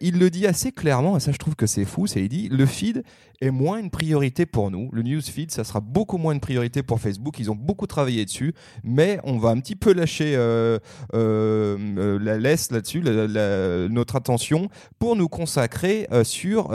il 0.00 0.18
le 0.18 0.30
dit 0.30 0.41
assez 0.46 0.72
clairement 0.72 1.16
et 1.16 1.20
ça 1.20 1.32
je 1.32 1.38
trouve 1.38 1.56
que 1.56 1.66
c'est 1.66 1.84
fou. 1.84 2.06
C'est 2.06 2.22
il 2.22 2.28
dit 2.28 2.48
le 2.48 2.66
feed 2.66 3.02
est 3.40 3.50
moins 3.50 3.78
une 3.78 3.90
priorité 3.90 4.46
pour 4.46 4.70
nous. 4.70 4.88
Le 4.92 5.02
newsfeed, 5.02 5.50
ça 5.50 5.64
sera 5.64 5.80
beaucoup 5.80 6.16
moins 6.16 6.32
une 6.32 6.40
priorité 6.40 6.82
pour 6.84 7.00
Facebook. 7.00 7.38
Ils 7.40 7.50
ont 7.50 7.56
beaucoup 7.56 7.86
travaillé 7.88 8.24
dessus, 8.24 8.54
mais 8.84 9.18
on 9.24 9.38
va 9.38 9.48
un 9.50 9.58
petit 9.58 9.74
peu 9.74 9.92
lâcher 9.92 10.34
euh, 10.36 10.78
euh, 11.14 11.76
euh, 11.98 12.18
la 12.20 12.38
laisse 12.38 12.70
là-dessus, 12.70 13.00
la- 13.00 13.26
la- 13.26 13.88
notre 13.88 14.14
attention 14.14 14.68
pour 15.00 15.16
nous 15.16 15.28
consacrer 15.28 16.06
euh, 16.12 16.22
sur 16.22 16.68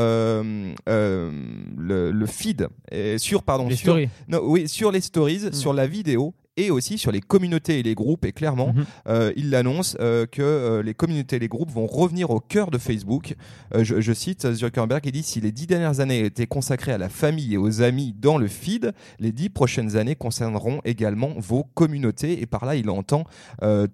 le, 0.87 2.11
le 2.11 2.25
feed, 2.25 2.67
et 2.91 3.17
sur 3.17 3.43
pardon 3.43 3.67
les 3.69 3.75
sur, 3.75 3.93
stories. 3.93 4.09
non, 4.27 4.39
oui, 4.43 4.67
sur 4.67 4.91
les 4.91 5.01
stories, 5.01 5.53
sur 5.53 5.73
la 5.73 5.87
vidéo 5.87 6.33
et 6.57 6.71
aussi 6.71 6.97
sur 6.97 7.11
les 7.11 7.21
communautés 7.21 7.79
et 7.79 7.83
les 7.83 7.95
groupes. 7.95 8.25
Et 8.25 8.31
clairement, 8.31 8.73
Mhm. 8.73 8.85
euh, 9.07 9.31
il 9.35 9.49
l'annonce 9.49 9.95
euh, 9.99 10.25
que 10.25 10.41
euh, 10.41 10.83
les 10.83 10.93
communautés 10.93 11.37
et 11.37 11.39
les 11.39 11.47
groupes 11.47 11.71
vont 11.71 11.85
revenir 11.87 12.29
au 12.31 12.39
cœur 12.39 12.71
de 12.71 12.77
Facebook. 12.77 13.35
Je, 13.77 14.01
je 14.01 14.13
cite 14.13 14.51
Zuckerberg, 14.53 15.05
il 15.05 15.11
dit 15.11 15.23
si 15.23 15.39
les 15.41 15.51
dix 15.51 15.67
dernières 15.67 15.99
années 15.99 16.25
étaient 16.25 16.47
consacrées 16.47 16.91
à 16.93 16.97
la 16.97 17.09
famille 17.09 17.53
et 17.53 17.57
aux 17.57 17.81
amis 17.81 18.13
dans 18.19 18.37
le 18.37 18.47
feed, 18.47 18.93
les 19.19 19.31
dix 19.31 19.49
prochaines 19.49 19.95
années 19.95 20.15
concerneront 20.15 20.81
également 20.85 21.31
vos 21.37 21.63
communautés. 21.63 22.41
Et 22.41 22.45
par 22.45 22.65
là, 22.65 22.75
il 22.75 22.89
entend 22.89 23.23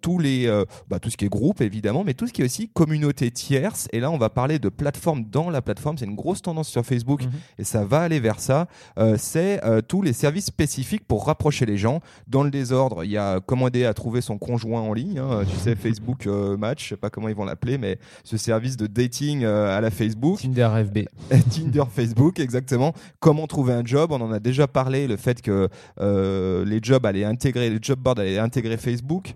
tous 0.02 0.20
les, 0.20 0.48
bah, 0.90 1.00
tout 1.00 1.10
ce 1.10 1.18
qui 1.18 1.26
est 1.26 1.30
groupe 1.30 1.62
évidemment, 1.62 2.04
mais 2.04 2.14
tout 2.14 2.28
ce 2.28 2.34
qui 2.34 2.42
est 2.42 2.46
aussi 2.46 2.70
communauté 2.70 3.32
tierce. 3.32 3.88
Et 3.92 4.00
là, 4.00 4.12
on 4.12 4.18
va 4.18 4.30
parler 4.30 4.60
de 4.60 4.70
plateforme 4.70 5.26
dans 5.26 5.50
la 5.50 5.62
plateforme. 5.62 5.98
C'est 5.98 6.06
une 6.06 6.16
grosse 6.16 6.42
tendance 6.42 6.70
sur 6.70 6.86
Facebook 6.86 7.24
Mhm. 7.24 7.32
et 7.60 7.64
ça 7.64 7.84
va 7.84 8.02
aller 8.02 8.20
vers 8.20 8.40
ça. 8.40 8.68
Euh, 8.98 9.16
c'est 9.18 9.64
euh, 9.66 9.82
tous 9.82 10.02
les 10.02 10.14
services 10.14 10.46
spécifiques 10.46 11.06
pour 11.08 11.26
rapprocher 11.26 11.66
les 11.66 11.78
gens. 11.78 12.00
Dans 12.28 12.44
le 12.44 12.50
désordre, 12.54 13.04
il 13.04 13.12
y 13.12 13.18
a 13.18 13.42
comment 13.46 13.68
aider 13.68 13.84
à 13.84 13.94
trouver 13.94 14.22
son 14.22 14.38
conjoint 14.38 14.82
en 14.82 14.94
ligne. 14.94 15.20
hein. 15.20 15.44
tu 15.50 15.56
sais, 15.58 15.76
Facebook 15.76 16.28
euh, 16.28 16.56
Match, 16.56 16.84
je 16.84 16.90
sais 16.90 16.98
pas 16.98 17.10
comment 17.10 17.28
ils 17.28 17.36
vont 17.36 17.44
l'appeler, 17.44 17.78
mais 17.78 17.98
ce 18.24 18.38
service 18.38 18.78
de 18.78 18.88
dating 18.88 19.44
euh, 19.44 19.78
à 19.78 19.82
la 19.82 19.92
Facebook. 19.92 20.40
Tinder 20.40 20.70
FB. 20.86 21.00
Tinder, 21.50 21.84
Facebook, 21.92 22.40
exactement. 22.40 22.94
Comment 23.20 23.48
trouver 23.48 23.74
un 23.74 23.84
job? 23.84 24.12
On 24.12 24.22
en 24.22 24.32
a 24.32 24.40
déjà 24.40 24.68
parlé, 24.68 25.08
le 25.08 25.18
fait 25.18 25.42
que 25.42 25.68
euh, 26.00 26.64
les 26.66 26.80
jobs 26.82 27.06
allaient 27.06 27.26
intégrer, 27.26 27.70
les 27.70 27.80
job 27.82 28.00
boards 28.00 28.20
allaient 28.20 28.40
intégrer 28.40 28.78
Facebook 28.78 29.36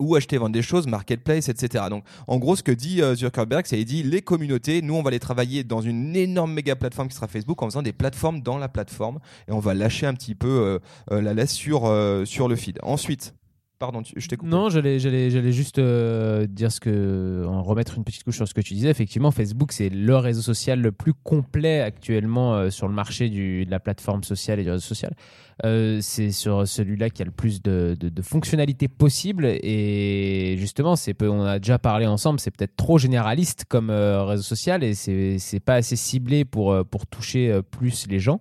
ou 0.00 0.16
acheter 0.16 0.38
vendre 0.38 0.52
des 0.52 0.62
choses, 0.62 0.86
marketplace, 0.86 1.48
etc. 1.48 1.84
Donc, 1.88 2.04
en 2.26 2.38
gros, 2.38 2.56
ce 2.56 2.62
que 2.62 2.72
dit 2.72 3.00
euh, 3.00 3.14
Zuckerberg, 3.14 3.64
c'est 3.66 3.78
il 3.78 3.84
dit 3.84 4.02
les 4.02 4.22
communautés, 4.22 4.82
nous, 4.82 4.94
on 4.94 5.02
va 5.02 5.10
les 5.10 5.20
travailler 5.20 5.64
dans 5.64 5.80
une 5.80 6.16
énorme 6.16 6.52
méga 6.52 6.76
plateforme 6.76 7.08
qui 7.08 7.14
sera 7.14 7.28
Facebook 7.28 7.62
en 7.62 7.66
faisant 7.66 7.82
des 7.82 7.92
plateformes 7.92 8.40
dans 8.40 8.58
la 8.58 8.68
plateforme 8.68 9.20
et 9.48 9.52
on 9.52 9.60
va 9.60 9.74
lâcher 9.74 10.06
un 10.06 10.14
petit 10.14 10.34
peu 10.34 10.48
euh, 10.48 10.78
euh, 11.12 11.22
la 11.22 11.34
laisse 11.34 11.52
sur 11.52 11.86
euh, 11.86 12.24
sur 12.24 12.48
le 12.48 12.56
feed. 12.56 12.78
Ensuite, 12.82 13.34
pardon, 13.84 14.02
je. 14.16 14.28
Non, 14.42 14.70
j'allais, 14.70 15.52
juste 15.52 15.78
euh, 15.78 16.46
dire 16.46 16.72
ce 16.72 16.80
que, 16.80 17.44
en 17.46 17.62
remettre 17.62 17.98
une 17.98 18.04
petite 18.04 18.24
couche 18.24 18.36
sur 18.36 18.48
ce 18.48 18.54
que 18.54 18.60
tu 18.60 18.74
disais. 18.74 18.88
Effectivement, 18.88 19.30
Facebook, 19.30 19.72
c'est 19.72 19.90
le 19.90 20.16
réseau 20.16 20.40
social 20.40 20.80
le 20.80 20.90
plus 20.90 21.12
complet 21.12 21.80
actuellement 21.80 22.54
euh, 22.54 22.70
sur 22.70 22.88
le 22.88 22.94
marché 22.94 23.28
de 23.28 23.70
la 23.70 23.80
plateforme 23.80 24.24
sociale 24.24 24.60
et 24.60 24.64
du 24.64 24.70
réseau 24.70 24.84
social. 24.84 25.14
Euh, 25.64 25.98
c'est 26.00 26.32
sur 26.32 26.66
celui-là 26.66 27.10
qu'il 27.10 27.20
y 27.20 27.22
a 27.22 27.26
le 27.26 27.30
plus 27.30 27.62
de, 27.62 27.96
fonctionnalités 28.22 28.88
possibles. 28.88 29.46
Et 29.46 30.56
justement, 30.58 30.94
on 31.22 31.44
a 31.44 31.58
déjà 31.58 31.78
parlé 31.78 32.06
ensemble, 32.06 32.40
c'est 32.40 32.50
peut-être 32.50 32.76
trop 32.76 32.98
généraliste 32.98 33.66
comme 33.68 33.90
réseau 33.90 34.42
social 34.42 34.82
et 34.82 34.94
c'est, 34.94 35.38
c'est 35.38 35.60
pas 35.60 35.74
assez 35.74 35.96
ciblé 35.96 36.44
pour, 36.44 36.84
pour 36.86 37.06
toucher 37.06 37.60
plus 37.70 38.06
les 38.08 38.18
gens. 38.18 38.40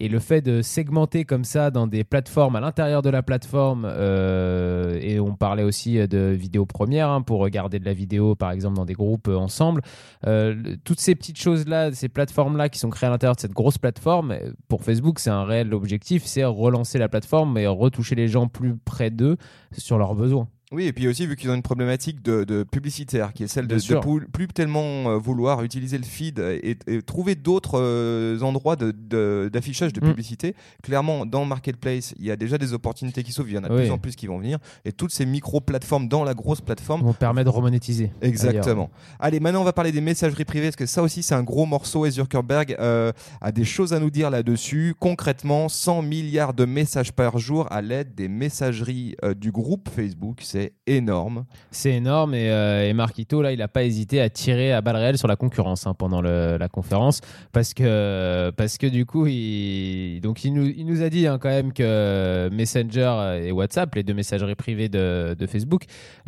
Et 0.00 0.08
le 0.08 0.18
fait 0.18 0.40
de 0.40 0.62
segmenter 0.62 1.24
comme 1.24 1.44
ça 1.44 1.70
dans 1.70 1.86
des 1.86 2.04
plateformes 2.04 2.56
à 2.56 2.60
l'intérieur 2.60 3.02
de 3.02 3.10
la 3.10 3.22
plateforme, 3.22 3.86
euh, 3.88 4.98
et 5.00 5.20
on 5.20 5.34
parlait 5.34 5.62
aussi 5.62 5.96
de 6.06 6.34
vidéos 6.36 6.66
premières 6.66 7.08
hein, 7.08 7.22
pour 7.22 7.40
regarder 7.40 7.78
de 7.78 7.84
la 7.84 7.94
vidéo 7.94 8.34
par 8.34 8.50
exemple 8.50 8.76
dans 8.76 8.84
des 8.84 8.94
groupes 8.94 9.28
euh, 9.28 9.36
ensemble. 9.36 9.82
Euh, 10.26 10.76
toutes 10.84 11.00
ces 11.00 11.14
petites 11.14 11.38
choses-là, 11.38 11.92
ces 11.92 12.08
plateformes-là 12.08 12.68
qui 12.68 12.78
sont 12.78 12.90
créées 12.90 13.08
à 13.08 13.10
l'intérieur 13.10 13.36
de 13.36 13.40
cette 13.40 13.52
grosse 13.52 13.78
plateforme, 13.78 14.36
pour 14.68 14.82
Facebook, 14.82 15.18
c'est 15.18 15.30
un 15.30 15.44
réel 15.44 15.72
objectif, 15.72 16.24
c'est 16.24 16.44
relancer 16.44 16.98
la 16.98 17.08
plateforme 17.08 17.56
et 17.58 17.66
retoucher 17.66 18.14
les 18.14 18.28
gens 18.28 18.48
plus 18.48 18.76
près 18.76 19.10
d'eux 19.10 19.36
sur 19.72 19.98
leurs 19.98 20.14
besoins. 20.14 20.48
Oui, 20.72 20.86
et 20.86 20.92
puis 20.92 21.06
aussi, 21.06 21.28
vu 21.28 21.36
qu'ils 21.36 21.48
ont 21.48 21.54
une 21.54 21.62
problématique 21.62 22.22
de, 22.22 22.42
de 22.42 22.64
publicitaire, 22.64 23.32
qui 23.32 23.44
est 23.44 23.46
celle 23.46 23.68
de, 23.68 23.76
de 23.76 24.00
pou- 24.00 24.20
plus 24.32 24.48
tellement 24.48 25.10
euh, 25.10 25.16
vouloir 25.16 25.62
utiliser 25.62 25.96
le 25.96 26.02
feed 26.02 26.40
et, 26.40 26.76
et 26.88 27.02
trouver 27.02 27.36
d'autres 27.36 27.78
euh, 27.80 28.40
endroits 28.40 28.74
de- 28.74 28.90
de- 28.90 29.48
d'affichage 29.52 29.92
de, 29.92 30.00
Mm. 30.00 30.08
publicité. 30.08 30.56
Clairement, 30.82 31.24
dans 31.24 31.44
Marketplace, 31.44 32.14
il 32.18 32.24
y 32.24 32.32
a 32.32 32.36
déjà 32.36 32.58
des 32.58 32.72
opportunités 32.72 33.22
qui 33.22 33.30
s'ouvrent, 33.30 33.48
il 33.48 33.54
y 33.54 33.58
en 33.58 33.62
a 33.62 33.68
de 33.68 33.74
Oui. 33.74 33.82
plus 33.82 33.90
en 33.92 33.98
plus 33.98 34.16
qui 34.16 34.26
vont 34.26 34.38
venir. 34.38 34.58
Et 34.84 34.90
toutes 34.90 35.12
ces 35.12 35.24
micro-plateformes 35.24 36.08
dans 36.08 36.24
la 36.24 36.34
grosse 36.34 36.60
plateforme, 36.60 37.02
vont 37.02 37.12
permettre 37.12 37.48
de 37.52 37.56
remonétiser. 37.56 38.10
Exactement. 38.20 38.90
Allez, 39.20 39.38
maintenant 39.38 39.60
on 39.60 39.64
va 39.64 39.72
parler 39.72 39.92
des 39.92 40.00
messageries 40.00 40.44
privées 40.44 40.66
parce 40.66 40.76
que 40.76 40.86
ça 40.86 41.00
aussi 41.00 41.22
c'est 41.22 41.36
un 41.36 41.44
gros 41.44 41.66
morceau 41.66 42.06
et 42.06 42.10
Zuckerberg 42.10 42.74
euh, 42.80 43.12
a 43.40 43.52
des 43.52 43.64
choses 43.64 43.92
à 43.92 44.00
nous 44.00 44.10
dire 44.10 44.30
là-dessus. 44.30 44.94
Concrètement, 44.98 45.68
100 45.68 46.02
milliards 46.02 46.54
de 46.54 46.64
messages 46.64 47.12
par 47.12 47.38
jour 47.38 47.68
à 47.70 47.82
l'aide 47.82 48.16
des 48.16 48.26
messageries 48.28 49.14
euh, 49.22 49.32
du 49.32 49.52
groupe 49.52 49.88
Facebook, 49.94 50.40
c'est 50.42 50.65
énorme. 50.86 51.44
C'est 51.70 51.92
énorme 51.92 52.34
et, 52.34 52.50
euh, 52.50 52.88
et 52.88 52.92
Marquito, 52.92 53.42
là, 53.42 53.52
il 53.52 53.58
n'a 53.58 53.68
pas 53.68 53.84
hésité 53.84 54.20
à 54.20 54.28
tirer 54.30 54.72
à 54.72 54.80
balles 54.80 54.96
réelles 54.96 55.18
sur 55.18 55.28
la 55.28 55.36
concurrence 55.36 55.86
hein, 55.86 55.94
pendant 55.94 56.20
le- 56.20 56.56
la 56.58 56.68
conférence 56.68 57.20
parce 57.52 57.74
que, 57.74 58.50
parce 58.56 58.78
que 58.78 58.86
du 58.86 59.04
coup, 59.06 59.26
il, 59.26 60.20
donc 60.22 60.44
il, 60.44 60.52
nous, 60.52 60.66
il 60.66 60.86
nous 60.86 61.02
a 61.02 61.08
dit 61.10 61.26
hein, 61.26 61.38
quand 61.40 61.48
même 61.48 61.72
que 61.72 62.48
Messenger 62.52 63.40
et 63.44 63.52
WhatsApp, 63.52 63.94
les 63.94 64.02
deux 64.02 64.14
messageries 64.14 64.54
privées 64.54 64.88
de, 64.88 65.34
de 65.38 65.46
Facebook, 65.46 65.82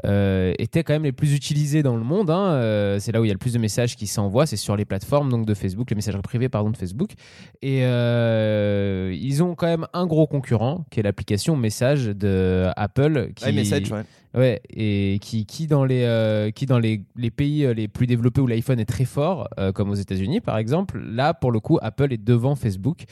euh, 0.04 0.52
étaient 0.58 0.82
quand 0.84 0.92
même 0.94 1.04
les 1.04 1.12
plus 1.12 1.34
utilisées 1.34 1.82
dans 1.82 1.96
le 1.96 2.04
monde. 2.04 2.30
hein. 2.30 2.48
Euh, 2.52 2.98
c'est 2.98 3.12
là 3.12 3.20
où 3.20 3.24
il 3.24 3.28
y 3.28 3.30
a 3.30 3.34
le 3.34 3.38
plus 3.38 3.52
de 3.52 3.58
messages 3.58 3.96
qui 3.96 4.06
s'envoient, 4.06 4.46
c'est 4.46 4.56
sur 4.56 4.76
les 4.76 4.84
plateformes 4.84 5.30
donc 5.30 5.46
de 5.46 5.54
Facebook, 5.54 5.90
les 5.90 5.96
messageries 5.96 6.22
privées 6.22 6.48
pardon, 6.48 6.70
de 6.70 6.76
Facebook. 6.76 7.10
Et 7.62 7.80
euh, 7.82 9.14
ils 9.18 9.42
ont 9.42 9.54
quand 9.54 9.66
même 9.66 9.86
un 9.92 10.06
gros 10.06 10.26
concurrent 10.26 10.84
qui 10.90 11.00
est 11.00 11.02
l'application 11.02 11.56
Message 11.56 12.06
de 12.06 12.66
Apple. 12.76 13.30
Qui, 13.34 13.44
ouais. 13.92 14.02
Ouais, 14.34 14.60
et 14.68 15.18
qui, 15.22 15.66
dans, 15.66 15.84
les, 15.84 16.02
euh, 16.02 16.50
qui 16.50 16.66
dans 16.66 16.78
les, 16.78 17.02
les 17.16 17.30
pays 17.30 17.64
euh, 17.64 17.72
les 17.72 17.88
plus 17.88 18.06
développés 18.06 18.42
où 18.42 18.46
l'iPhone 18.46 18.78
est 18.78 18.84
très 18.84 19.06
fort, 19.06 19.48
euh, 19.58 19.72
comme 19.72 19.88
aux 19.90 19.94
États-Unis 19.94 20.40
par 20.40 20.58
exemple, 20.58 20.98
là 20.98 21.32
pour 21.32 21.50
le 21.50 21.60
coup, 21.60 21.78
Apple 21.80 22.12
est 22.12 22.22
devant 22.22 22.54
Facebook. 22.54 23.04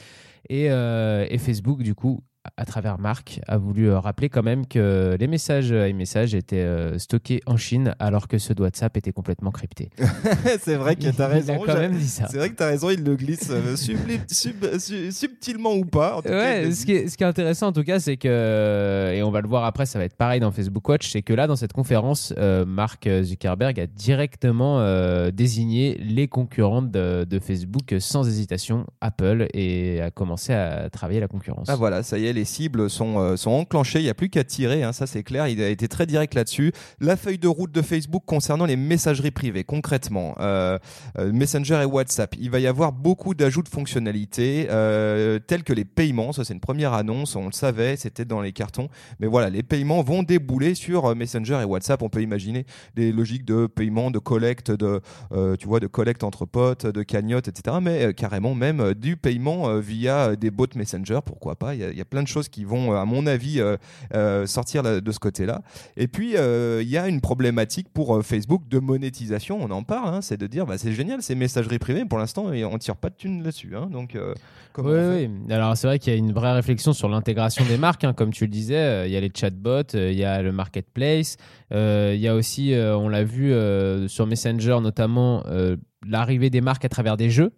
Euh, 0.51 1.25
et 1.29 1.37
Facebook, 1.37 1.81
du 1.81 1.95
coup, 1.95 2.23
à 2.55 2.65
travers 2.65 2.97
Marc, 2.99 3.39
a 3.47 3.57
voulu 3.57 3.89
euh, 3.89 3.99
rappeler 3.99 4.29
quand 4.29 4.43
même 4.43 4.65
que 4.65 5.15
les 5.19 5.27
messages 5.27 5.69
iMessage 5.71 6.33
étaient 6.35 6.57
euh, 6.57 6.97
stockés 6.97 7.41
en 7.45 7.57
Chine 7.57 7.93
alors 7.99 8.27
que 8.27 8.37
ceux 8.37 8.53
de 8.55 8.61
WhatsApp 8.61 8.95
étaient 8.97 9.11
complètement 9.11 9.51
cryptés. 9.51 9.89
c'est 10.61 10.75
vrai 10.75 10.95
que 10.95 11.01
tu 11.01 11.07
as 11.07 11.11
Il 11.13 11.21
a 11.21 11.27
raison. 11.27 11.57
quand 11.65 11.73
J'a- 11.73 11.79
même 11.79 11.95
dit 11.97 12.07
ça. 12.07 12.27
C'est 12.29 12.37
vrai 12.37 12.49
que 12.49 12.55
tu 12.55 12.63
as 12.63 12.67
raison, 12.67 12.89
il 12.89 13.03
le 13.03 13.15
glisse 13.15 13.49
euh, 13.49 13.75
subli- 13.75 14.21
sub- 14.31 14.77
su- 14.79 15.11
subtilement 15.11 15.73
ou 15.73 15.85
pas. 15.85 16.17
En 16.17 16.21
tout 16.21 16.29
Ouais, 16.29 16.71
ce 16.71 16.85
qui, 16.85 16.93
est, 16.93 17.07
ce 17.07 17.17
qui 17.17 17.23
est 17.23 17.27
intéressant 17.27 17.67
en 17.67 17.71
tout 17.73 17.83
cas, 17.83 17.99
c'est 17.99 18.17
que, 18.17 19.11
et 19.13 19.23
on 19.23 19.31
va 19.31 19.41
le 19.41 19.47
voir 19.47 19.65
après, 19.65 19.85
ça 19.85 19.99
va 19.99 20.05
être 20.05 20.15
pareil 20.15 20.39
dans 20.39 20.51
Facebook 20.51 20.87
Watch, 20.87 21.09
c'est 21.09 21.21
que 21.21 21.33
là, 21.33 21.47
dans 21.47 21.55
cette 21.55 21.73
conférence, 21.73 22.33
euh, 22.37 22.65
Mark 22.65 23.07
Zuckerberg 23.23 23.79
a 23.79 23.87
directement 23.87 24.79
euh, 24.79 25.31
désigné 25.31 25.95
les 25.99 26.27
concurrentes 26.27 26.91
de, 26.91 27.23
de 27.23 27.39
Facebook 27.39 27.95
sans 27.99 28.27
hésitation, 28.27 28.85
Apple, 29.01 29.47
et 29.53 30.01
a 30.01 30.11
commencé 30.11 30.53
à 30.53 30.89
travailler 30.89 31.19
la 31.19 31.27
concurrence. 31.27 31.67
Ah 31.69 31.75
voilà, 31.75 32.03
ça 32.03 32.17
y 32.17 32.27
est, 32.27 32.33
les 32.37 32.45
cibles 32.45 32.89
sont, 32.89 33.19
euh, 33.19 33.35
sont 33.35 33.51
enclenchées, 33.51 33.99
il 33.99 34.03
n'y 34.03 34.09
a 34.09 34.13
plus 34.13 34.29
qu'à 34.29 34.43
tirer, 34.43 34.83
hein, 34.83 34.93
ça 34.93 35.07
c'est 35.07 35.23
clair, 35.23 35.47
il 35.47 35.61
a 35.61 35.69
été 35.69 35.87
très 35.87 36.05
direct 36.05 36.33
là-dessus. 36.35 36.71
La 36.99 37.17
feuille 37.17 37.37
de 37.39 37.47
route 37.47 37.71
de 37.71 37.81
Facebook 37.81 38.23
concernant 38.25 38.65
les 38.65 38.75
messageries 38.77 39.31
privées, 39.31 39.63
concrètement, 39.63 40.35
euh, 40.39 40.77
euh, 41.17 41.33
Messenger 41.33 41.79
et 41.81 41.85
WhatsApp, 41.85 42.35
il 42.39 42.49
va 42.51 42.59
y 42.59 42.67
avoir 42.67 42.91
beaucoup 42.93 43.33
d'ajouts 43.33 43.63
de 43.63 43.69
fonctionnalités, 43.69 44.67
euh, 44.69 45.39
tels 45.39 45.63
que 45.63 45.73
les 45.73 45.85
paiements, 45.85 46.31
ça 46.31 46.43
c'est 46.45 46.53
une 46.53 46.59
première 46.59 46.93
annonce, 46.93 47.35
on 47.35 47.47
le 47.47 47.51
savait, 47.51 47.95
c'était 47.97 48.25
dans 48.25 48.41
les 48.41 48.51
cartons, 48.53 48.87
mais 49.19 49.27
voilà, 49.27 49.49
les 49.49 49.63
paiements 49.63 50.03
vont 50.03 50.23
débouler 50.23 50.75
sur 50.75 51.15
Messenger 51.15 51.59
et 51.61 51.65
WhatsApp, 51.65 52.01
on 52.03 52.09
peut 52.09 52.21
imaginer 52.21 52.65
des 52.95 53.11
logiques 53.11 53.45
de 53.45 53.65
paiement, 53.67 54.11
de 54.11 54.19
collecte, 54.19 54.71
de, 54.71 55.01
tu 55.57 55.67
vois, 55.67 55.79
de 55.79 55.87
collecte 55.87 56.23
entre 56.23 56.45
potes, 56.45 56.85
de 56.85 57.03
cagnotte, 57.03 57.47
etc., 57.47 57.77
mais 57.81 58.13
carrément 58.13 58.53
même 58.53 58.93
du 58.93 59.17
paiement 59.17 59.79
via 59.79 60.35
des 60.35 60.51
bots 60.51 60.67
Messenger, 60.75 61.19
pourquoi 61.25 61.55
pas, 61.55 61.73
il 61.73 61.81
y, 61.81 61.83
a- 61.83 61.91
y 61.91 62.01
a 62.01 62.05
plein 62.05 62.21
de 62.21 62.26
choses 62.27 62.37
choses 62.37 62.49
qui 62.49 62.63
vont, 62.65 62.93
à 62.93 63.03
mon 63.05 63.25
avis, 63.25 63.61
sortir 64.45 64.83
de 64.83 65.11
ce 65.11 65.19
côté-là. 65.19 65.61
Et 65.95 66.07
puis, 66.07 66.35
il 66.35 66.87
y 66.87 66.97
a 66.97 67.07
une 67.07 67.19
problématique 67.21 67.87
pour 67.91 68.23
Facebook 68.23 68.67
de 68.67 68.79
monétisation. 68.79 69.57
On 69.59 69.71
en 69.71 69.83
parle, 69.83 70.13
hein, 70.13 70.21
c'est 70.21 70.37
de 70.37 70.45
dire, 70.45 70.67
bah, 70.67 70.77
c'est 70.77 70.93
génial, 70.93 71.23
ces 71.23 71.33
messageries 71.33 71.79
privées. 71.79 72.05
Pour 72.05 72.19
l'instant, 72.19 72.45
on 72.45 72.77
tire 72.77 72.95
pas 72.95 73.09
de 73.09 73.15
thunes 73.15 73.43
là-dessus. 73.43 73.75
Hein, 73.75 73.87
donc, 73.91 74.15
oui, 74.77 74.93
oui. 74.93 75.29
Alors 75.49 75.75
c'est 75.75 75.87
vrai 75.87 75.97
qu'il 75.97 76.13
y 76.13 76.15
a 76.15 76.19
une 76.19 76.31
vraie 76.31 76.53
réflexion 76.53 76.93
sur 76.93 77.09
l'intégration 77.09 77.65
des 77.65 77.77
marques, 77.77 78.03
hein, 78.03 78.13
comme 78.13 78.31
tu 78.31 78.43
le 78.43 78.51
disais. 78.51 79.07
Il 79.07 79.11
y 79.11 79.17
a 79.17 79.19
les 79.19 79.31
chatbots, 79.33 79.95
il 79.95 80.13
y 80.13 80.23
a 80.23 80.43
le 80.43 80.51
marketplace, 80.51 81.37
il 81.71 82.19
y 82.19 82.27
a 82.27 82.35
aussi, 82.35 82.73
on 82.75 83.09
l'a 83.09 83.23
vu 83.23 83.51
sur 84.07 84.27
Messenger 84.27 84.77
notamment, 84.81 85.43
l'arrivée 86.05 86.51
des 86.51 86.61
marques 86.61 86.85
à 86.85 86.89
travers 86.89 87.17
des 87.17 87.31
jeux. 87.31 87.53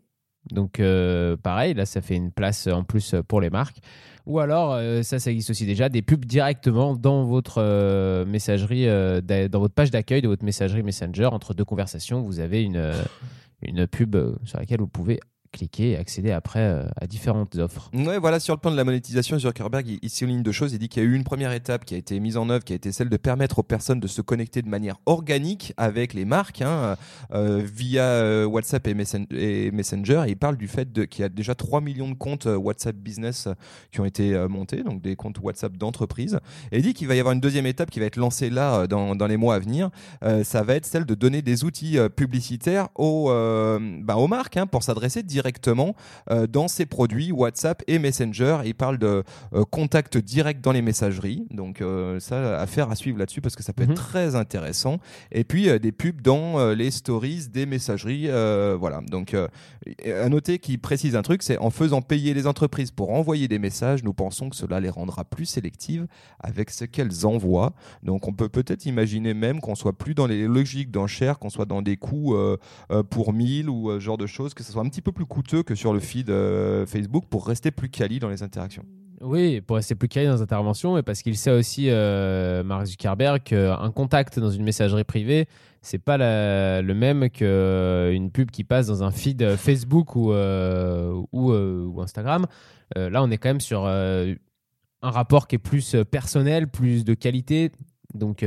Donc 0.51 0.79
euh, 0.79 1.35
pareil, 1.35 1.73
là 1.73 1.85
ça 1.85 2.01
fait 2.01 2.15
une 2.15 2.31
place 2.31 2.67
en 2.67 2.83
plus 2.83 3.13
pour 3.27 3.41
les 3.41 3.49
marques. 3.49 3.79
Ou 4.29 4.39
alors, 4.39 4.73
euh, 4.73 5.01
ça, 5.01 5.17
ça 5.17 5.31
existe 5.31 5.49
aussi 5.49 5.65
déjà, 5.65 5.89
des 5.89 6.03
pubs 6.03 6.23
directement 6.23 6.95
dans 6.95 7.23
votre 7.23 7.57
euh, 7.57 8.25
messagerie, 8.25 8.85
dans 8.85 9.59
votre 9.59 9.73
page 9.73 9.89
d'accueil 9.89 10.21
de 10.21 10.27
votre 10.27 10.45
messagerie 10.45 10.83
Messenger. 10.83 11.25
Entre 11.31 11.55
deux 11.55 11.65
conversations, 11.65 12.21
vous 12.21 12.39
avez 12.39 12.61
une 12.63 13.87
pub 13.87 14.15
sur 14.45 14.59
laquelle 14.59 14.79
vous 14.79 14.87
pouvez 14.87 15.19
cliquer 15.51 15.91
et 15.91 15.97
accéder 15.97 16.31
après 16.31 16.59
euh, 16.59 16.83
à 16.99 17.07
différentes 17.07 17.55
offres. 17.55 17.89
Ouais, 17.93 18.17
voilà, 18.17 18.39
sur 18.39 18.53
le 18.53 18.59
plan 18.59 18.71
de 18.71 18.77
la 18.77 18.83
monétisation, 18.83 19.37
Zuckerberg, 19.37 19.87
il, 19.87 19.99
il 20.01 20.09
souligne 20.09 20.43
deux 20.43 20.51
choses. 20.51 20.73
Il 20.73 20.79
dit 20.79 20.89
qu'il 20.89 21.03
y 21.03 21.05
a 21.05 21.09
eu 21.09 21.13
une 21.13 21.23
première 21.23 21.51
étape 21.51 21.85
qui 21.85 21.95
a 21.95 21.97
été 21.97 22.19
mise 22.19 22.37
en 22.37 22.49
œuvre, 22.49 22.63
qui 22.63 22.73
a 22.73 22.75
été 22.75 22.91
celle 22.91 23.09
de 23.09 23.17
permettre 23.17 23.59
aux 23.59 23.63
personnes 23.63 23.99
de 23.99 24.07
se 24.07 24.21
connecter 24.21 24.61
de 24.61 24.69
manière 24.69 24.97
organique 25.05 25.73
avec 25.77 26.13
les 26.13 26.25
marques 26.25 26.61
hein, 26.61 26.95
euh, 27.33 27.61
via 27.63 28.03
euh, 28.03 28.45
WhatsApp 28.45 28.87
et, 28.87 28.93
Messenger. 28.93 30.23
Et 30.27 30.31
il 30.31 30.37
parle 30.37 30.57
du 30.57 30.67
fait 30.67 31.07
qu'il 31.07 31.21
y 31.21 31.25
a 31.25 31.29
déjà 31.29 31.55
3 31.55 31.81
millions 31.81 32.09
de 32.09 32.15
comptes 32.15 32.45
WhatsApp 32.45 32.95
Business 32.95 33.47
qui 33.91 34.01
ont 34.01 34.05
été 34.05 34.47
montés, 34.47 34.83
donc 34.83 35.01
des 35.01 35.15
comptes 35.15 35.39
WhatsApp 35.39 35.75
d'entreprise. 35.77 36.39
Et 36.71 36.77
il 36.77 36.83
dit 36.83 36.93
qu'il 36.93 37.07
va 37.07 37.15
y 37.15 37.19
avoir 37.19 37.33
une 37.33 37.41
deuxième 37.41 37.65
étape 37.65 37.89
qui 37.89 37.99
va 37.99 38.05
être 38.05 38.17
lancée 38.17 38.49
là 38.49 38.87
dans, 38.87 39.27
les 39.27 39.37
mois 39.37 39.55
à 39.55 39.59
venir. 39.59 39.89
ça 40.43 40.63
va 40.63 40.75
être 40.75 40.85
celle 40.85 41.05
de 41.05 41.15
donner 41.15 41.41
des 41.41 41.63
outils 41.63 41.97
publicitaires 42.15 42.89
aux, 42.95 43.29
bah, 43.29 44.15
marques 44.27 44.57
hein, 44.57 44.67
pour 44.67 44.83
s'adresser 44.83 45.23
directement 45.23 45.38
directement 45.39 45.95
euh, 46.31 46.47
dans 46.47 46.67
ses 46.67 46.85
produits 46.85 47.31
WhatsApp 47.31 47.81
et 47.87 47.97
Messenger. 47.97 48.57
Il 48.65 48.75
parle 48.75 48.97
de 48.97 49.23
euh, 49.53 49.63
contact 49.63 50.17
direct 50.17 50.61
dans 50.61 50.73
les 50.73 50.81
messageries. 50.81 51.47
Donc 51.49 51.79
euh, 51.79 52.19
ça, 52.19 52.59
affaire 52.59 52.91
à 52.91 52.95
suivre 52.95 53.17
là-dessus 53.17 53.39
parce 53.39 53.55
que 53.55 53.63
ça 53.63 53.71
peut 53.71 53.83
être 53.83 53.89
mhm. 53.89 53.95
très 53.95 54.35
intéressant. 54.35 54.97
Et 55.31 55.45
puis 55.45 55.67
des 55.79 55.91
pubs 55.91 56.21
dans 56.21 56.71
les 56.73 56.91
stories 56.91 57.47
des 57.51 57.65
messageries. 57.65 58.27
voilà. 58.79 59.01
Donc 59.09 59.33
à 59.33 60.29
noter 60.29 60.59
qu'il 60.59 60.79
précise 60.79 61.15
un 61.15 61.21
truc, 61.21 61.41
c'est 61.43 61.57
en 61.57 61.69
faisant 61.69 62.01
payer 62.01 62.33
les 62.33 62.47
entreprises 62.47 62.91
pour 62.91 63.11
envoyer 63.11 63.47
des 63.47 63.59
messages, 63.59 64.03
nous 64.03 64.13
pensons 64.13 64.49
que 64.49 64.55
cela 64.55 64.79
les 64.79 64.89
rendra 64.89 65.23
plus 65.23 65.45
sélectives 65.45 66.07
avec 66.39 66.69
ce 66.69 66.85
qu'elles 66.85 67.25
envoient. 67.25 67.73
Donc 68.03 68.27
on 68.27 68.33
peut 68.33 68.49
peut-être 68.49 68.85
imaginer 68.85 69.33
même 69.33 69.61
qu'on 69.61 69.75
soit 69.75 69.97
plus 69.97 70.15
dans 70.15 70.27
les 70.27 70.47
logiques 70.47 70.91
d'enchères, 70.91 71.39
qu'on 71.39 71.49
soit 71.49 71.65
dans 71.65 71.81
des 71.81 71.97
coûts 71.97 72.35
pour 73.09 73.33
1000 73.33 73.69
ou 73.69 73.91
ce 73.91 73.99
genre 73.99 74.17
de 74.17 74.27
choses, 74.27 74.53
que 74.53 74.63
ce 74.63 74.71
soit 74.71 74.81
un 74.81 74.89
petit 74.89 75.01
peu 75.01 75.11
plus 75.11 75.25
coûteux 75.29 75.63
que 75.63 75.75
sur 75.75 75.93
le 75.93 76.01
feed 76.01 76.29
euh, 76.29 76.85
Facebook 76.85 77.25
pour 77.29 77.47
rester 77.47 77.71
plus 77.71 77.89
quali 77.89 78.19
dans 78.19 78.27
les 78.27 78.43
interactions. 78.43 78.83
Oui, 79.21 79.61
pour 79.61 79.77
rester 79.77 79.95
plus 79.95 80.09
quali 80.09 80.27
dans 80.27 80.35
les 80.35 80.41
interventions, 80.41 80.97
et 80.97 81.03
parce 81.03 81.21
qu'il 81.21 81.37
sait 81.37 81.51
aussi, 81.51 81.89
euh, 81.89 82.63
Mark 82.63 82.85
Zuckerberg, 82.85 83.43
qu'un 83.43 83.91
contact 83.91 84.39
dans 84.39 84.49
une 84.49 84.63
messagerie 84.63 85.03
privée, 85.03 85.47
c'est 85.81 85.99
pas 85.99 86.17
le 86.17 86.93
même 86.93 87.29
qu'une 87.29 88.31
pub 88.31 88.51
qui 88.51 88.63
passe 88.63 88.87
dans 88.87 89.03
un 89.03 89.11
feed 89.11 89.55
Facebook 89.55 90.15
ou, 90.15 90.33
euh, 90.33 91.21
ou, 91.31 92.01
Instagram. 92.01 92.47
là, 92.95 93.23
on 93.23 93.29
est 93.31 93.37
quand 93.37 93.49
même 93.49 93.61
sur 93.61 93.87
un 93.87 94.35
rapport 95.01 95.47
qui 95.47 95.55
est 95.55 95.59
plus 95.59 95.95
personnel, 96.09 96.69
plus 96.69 97.05
de 97.05 97.13
qualité, 97.13 97.71
donc 98.13 98.45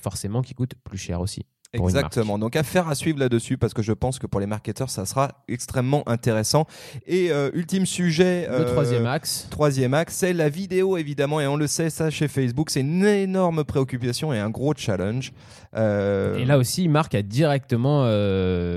forcément 0.00 0.42
qui 0.42 0.54
coûte 0.54 0.74
plus 0.84 0.98
cher 0.98 1.20
aussi. 1.20 1.44
Exactement. 1.74 2.38
Donc 2.38 2.56
affaire 2.56 2.88
à 2.88 2.94
suivre 2.94 3.18
là-dessus 3.18 3.58
parce 3.58 3.74
que 3.74 3.82
je 3.82 3.92
pense 3.92 4.18
que 4.18 4.26
pour 4.26 4.40
les 4.40 4.46
marketeurs 4.46 4.90
ça 4.90 5.04
sera 5.06 5.44
extrêmement 5.48 6.08
intéressant. 6.08 6.66
Et 7.06 7.30
euh, 7.30 7.50
ultime 7.54 7.86
sujet. 7.86 8.46
Le 8.48 8.60
euh, 8.60 8.64
troisième 8.64 9.06
axe. 9.06 9.48
Troisième 9.50 9.94
axe, 9.94 10.14
c'est 10.14 10.32
la 10.32 10.48
vidéo 10.48 10.96
évidemment 10.96 11.40
et 11.40 11.46
on 11.46 11.56
le 11.56 11.66
sait 11.66 11.90
ça 11.90 12.10
chez 12.10 12.28
Facebook, 12.28 12.70
c'est 12.70 12.80
une 12.80 13.04
énorme 13.04 13.64
préoccupation 13.64 14.32
et 14.32 14.38
un 14.38 14.50
gros 14.50 14.74
challenge. 14.76 15.32
Euh, 15.76 16.36
et 16.36 16.44
là 16.44 16.58
aussi, 16.58 16.88
Marc 16.88 17.14
a 17.14 17.22
directement, 17.22 18.04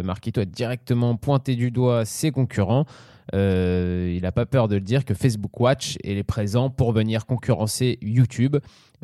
Marquito 0.03 0.41
a 0.41 0.45
directement 0.45 1.15
pointé 1.15 1.55
du 1.55 1.71
doigt 1.71 2.05
ses 2.05 2.31
concurrents. 2.31 2.85
il 3.33 4.19
n'a 4.21 4.31
pas 4.31 4.45
peur 4.45 4.67
de 4.67 4.75
le 4.75 4.81
dire 4.81 5.05
que 5.05 5.13
Facebook 5.13 5.59
Watch 5.59 5.97
est 6.03 6.23
présent 6.23 6.69
pour 6.69 6.91
venir 6.93 7.25
concurrencer 7.25 7.99
YouTube. 8.01 8.57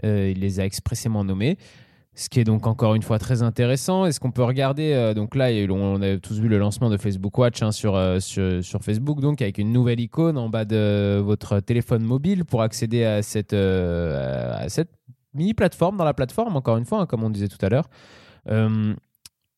il 0.04 0.40
les 0.40 0.60
a 0.60 0.66
expressément 0.66 1.24
nommés. 1.24 1.58
Ce 2.15 2.29
qui 2.29 2.39
est 2.39 2.43
donc 2.43 2.67
encore 2.67 2.93
une 2.93 3.01
fois 3.01 3.17
très 3.17 3.41
intéressant. 3.41 4.05
Est-ce 4.05 4.20
qu'on 4.20 4.32
peut 4.32 4.43
regarder 4.43 4.93
euh, 4.93 5.15
Donc 5.15 5.34
là, 5.36 5.50
on 5.70 6.01
a 6.01 6.17
tous 6.17 6.39
vu 6.39 6.48
le 6.48 6.60
lancement 6.60 6.91
de 6.91 6.98
Facebook 6.98 7.36
Watch 7.38 7.63
hein, 7.63 7.70
euh, 7.86 8.20
sur, 8.20 8.63
sur, 8.63 8.84
Facebook, 8.84 9.20
donc 9.20 9.41
avec 9.41 9.58
une 9.58 9.72
nouvelle 9.72 10.00
icône 10.00 10.38
en 10.38 10.48
bas 10.48 10.63
de 10.63 11.20
votre 11.24 11.60
téléphone 11.60 12.03
mobile 12.03 12.46
pour 12.46 12.62
accéder 12.62 13.03
à 13.03 13.24
cette, 13.24 13.53
euh, 13.53 14.63
cette 14.67 14.91
mini 15.34 15.55
plateforme 15.55 15.98
dans 15.98 16.05
la 16.05 16.13
plateforme. 16.13 16.55
Encore 16.55 16.77
une 16.77 16.86
fois, 16.86 17.01
hein, 17.01 17.05
comme 17.08 17.24
on 17.24 17.32
disait 17.32 17.47
tout 17.47 17.63
à 17.65 17.69
l'heure 17.69 17.89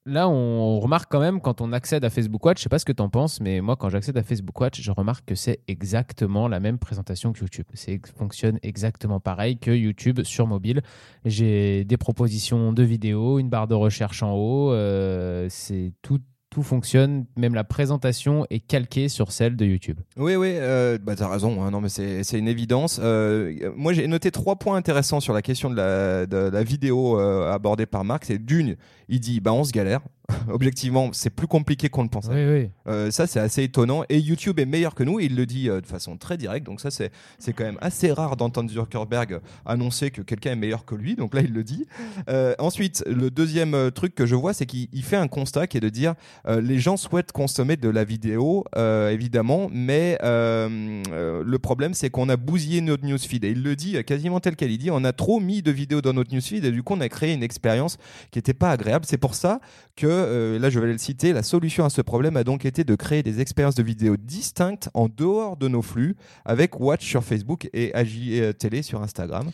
là, 0.06 0.30
on 0.30 0.80
remarque 0.80 1.12
quand 1.12 1.20
même 1.20 1.42
quand 1.42 1.62
on 1.62 1.72
accède 1.74 2.06
à 2.06 2.10
Facebook 2.10 2.44
Watch, 2.46 2.60
je 2.60 2.64
sais 2.64 2.70
pas 2.70 2.80
ce 2.80 2.86
que 2.86 2.92
tu 2.92 3.02
en 3.02 3.10
penses, 3.10 3.40
mais 3.42 3.62
moi, 3.62 3.76
quand 3.76 3.90
j'accède 3.90 4.18
à 4.18 4.24
Facebook 4.24 4.60
Watch, 4.60 4.82
je 4.82 4.92
remarque 4.92 5.26
que 5.26 5.36
c'est 5.36 5.60
exactement 5.68 6.48
la 6.48 6.60
même 6.60 6.78
présentation 6.78 7.34
que 7.34 7.40
YouTube. 7.40 7.66
Ça 7.74 7.92
fonctionne 8.16 8.60
exactement 8.64 9.20
pareil 9.20 9.58
que 9.58 9.72
YouTube 9.72 10.22
sur 10.24 10.48
mobile. 10.48 10.82
J'ai 11.26 11.84
des 11.86 11.98
propositions 11.98 12.72
de 12.74 12.84
vidéos, 12.84 13.40
une 13.40 13.50
barre 13.50 13.68
de 13.68 13.76
recherche 13.76 14.22
en 14.24 14.34
haut, 14.34 14.72
euh, 14.72 15.48
c'est 15.50 15.92
tout 16.02 16.20
tout 16.56 16.64
fonctionne, 16.64 17.26
même 17.36 17.54
la 17.54 17.66
présentation 17.66 18.48
est 18.50 18.62
calquée 18.62 19.10
sur 19.10 19.34
celle 19.34 19.58
de 19.58 19.66
YouTube. 19.66 20.00
Oui, 20.16 20.38
oui, 20.38 20.52
euh, 20.54 20.98
bah, 20.98 21.14
tu 21.14 21.22
as 21.22 21.28
raison, 21.28 21.62
hein. 21.62 21.70
non, 21.70 21.82
mais 21.82 21.90
c'est 21.90 22.40
une 22.40 22.48
évidence. 22.48 22.98
Euh, 23.04 23.74
moi, 23.76 23.92
j'ai 23.92 24.08
noté 24.08 24.32
trois 24.32 24.56
points 24.56 24.78
intéressants 24.78 25.20
sur 25.20 25.34
la 25.34 25.42
question 25.42 25.70
de 25.70 25.76
la, 25.76 26.26
de 26.26 26.38
la 26.38 26.64
vidéo 26.64 27.20
euh, 27.20 27.52
abordée 27.52 27.86
par 27.86 28.06
Marc. 28.06 28.24
C'est 28.24 28.38
d'une, 28.38 28.78
il 29.10 29.20
dit, 29.20 29.42
bah, 29.42 29.52
on 29.52 29.66
se 29.66 29.74
galère. 29.74 30.00
Objectivement, 30.50 31.10
c'est 31.14 31.30
plus 31.30 31.48
compliqué 31.48 31.90
qu'on 31.90 32.04
le 32.04 32.10
pensait. 32.10 32.72
Euh, 32.88 33.12
ça, 33.12 33.28
c'est 33.28 33.40
assez 33.40 33.64
étonnant. 33.64 34.04
Et 34.10 34.20
YouTube 34.20 34.60
est 34.60 34.66
meilleur 34.66 34.96
que 34.96 35.04
nous. 35.04 35.20
Et 35.20 35.26
il 35.26 35.36
le 35.36 35.46
dit 35.46 35.70
euh, 35.70 35.82
de 35.82 35.86
façon 35.86 36.18
très 36.18 36.38
directe. 36.38 36.66
Donc 36.66 36.82
ça, 36.82 36.90
c'est 36.92 37.12
quand 37.54 37.64
même 37.64 37.78
assez 37.82 38.12
rare 38.12 38.38
d'entendre 38.38 38.70
Zuckerberg 38.70 39.40
annoncer 39.66 40.12
que 40.12 40.22
quelqu'un 40.22 40.52
est 40.52 40.58
meilleur 40.58 40.86
que 40.86 40.96
lui. 40.96 41.16
Donc 41.16 41.34
là, 41.34 41.42
il 41.42 41.54
le 41.54 41.64
dit. 41.64 41.88
Euh, 42.30 42.56
ensuite, 42.60 43.04
le 43.08 43.30
deuxième 43.30 43.92
truc 43.92 44.16
que 44.16 44.26
je 44.26 44.36
vois, 44.36 44.54
c'est 44.54 44.66
qu'il 44.66 45.04
fait 45.04 45.16
un 45.16 45.28
constat 45.28 45.68
qui 45.68 45.78
est 45.78 45.82
de 45.82 45.90
dire 45.90 46.16
les 46.48 46.80
gens 46.80 46.98
souhaitent 46.98 47.32
consommer 47.32 47.78
de 47.78 47.90
la 47.90 48.04
vidéo, 48.04 48.64
évidemment, 48.76 49.70
mais 49.72 50.18
le 50.22 51.58
problème, 51.58 51.94
c'est 51.94 52.10
qu'on 52.10 52.30
a 52.30 52.38
bousillé 52.38 52.82
notre 52.82 53.06
newsfeed. 53.06 53.44
Et 53.44 53.52
il 53.52 53.64
le 53.64 53.76
dit 53.76 54.04
quasiment 54.04 54.40
tel 54.40 54.56
quel. 54.56 54.72
Il 54.72 54.78
dit 54.78 54.92
on 54.92 55.04
a 55.04 55.14
trop 55.14 55.40
mis 55.40 55.62
de 55.62 55.72
vidéos 55.72 56.02
dans 56.02 56.14
notre 56.14 56.34
newsfeed 56.34 56.66
et 56.66 56.72
du 56.72 56.84
coup, 56.84 56.94
on 56.94 57.02
a 57.02 57.10
créé 57.10 57.34
une 57.34 57.44
expérience 57.44 57.98
qui 58.32 58.40
n'était 58.40 58.54
pas 58.54 58.72
agréable. 58.72 59.06
C'est 59.08 59.18
pour 59.18 59.36
ça 59.36 59.60
que 59.96 60.08
euh, 60.08 60.60
là 60.60 60.70
je 60.70 60.80
vais 60.80 60.88
le 60.88 60.98
citer, 60.98 61.34
la 61.34 61.44
solution 61.44 61.86
à 61.86 61.90
ce 61.90 62.02
problème 62.02 62.38
a 62.38 62.44
donc 62.44 62.66
été 62.66 62.84
de 62.84 62.96
créer 62.96 63.24
des 63.24 63.40
expériences 63.42 63.76
de 63.76 63.84
vidéo 63.84 64.18
distinctes 64.18 64.90
en 64.94 65.08
dehors 65.08 65.58
de 65.58 65.68
nos 65.68 65.82
flux 65.82 66.16
avec 66.44 66.80
Watch 66.80 67.06
sur 67.06 67.24
Facebook 67.24 67.70
et 67.74 67.94
AJ 67.94 68.18
euh, 68.32 68.54
Télé 68.54 68.82
sur 68.82 69.02
Instagram. 69.02 69.52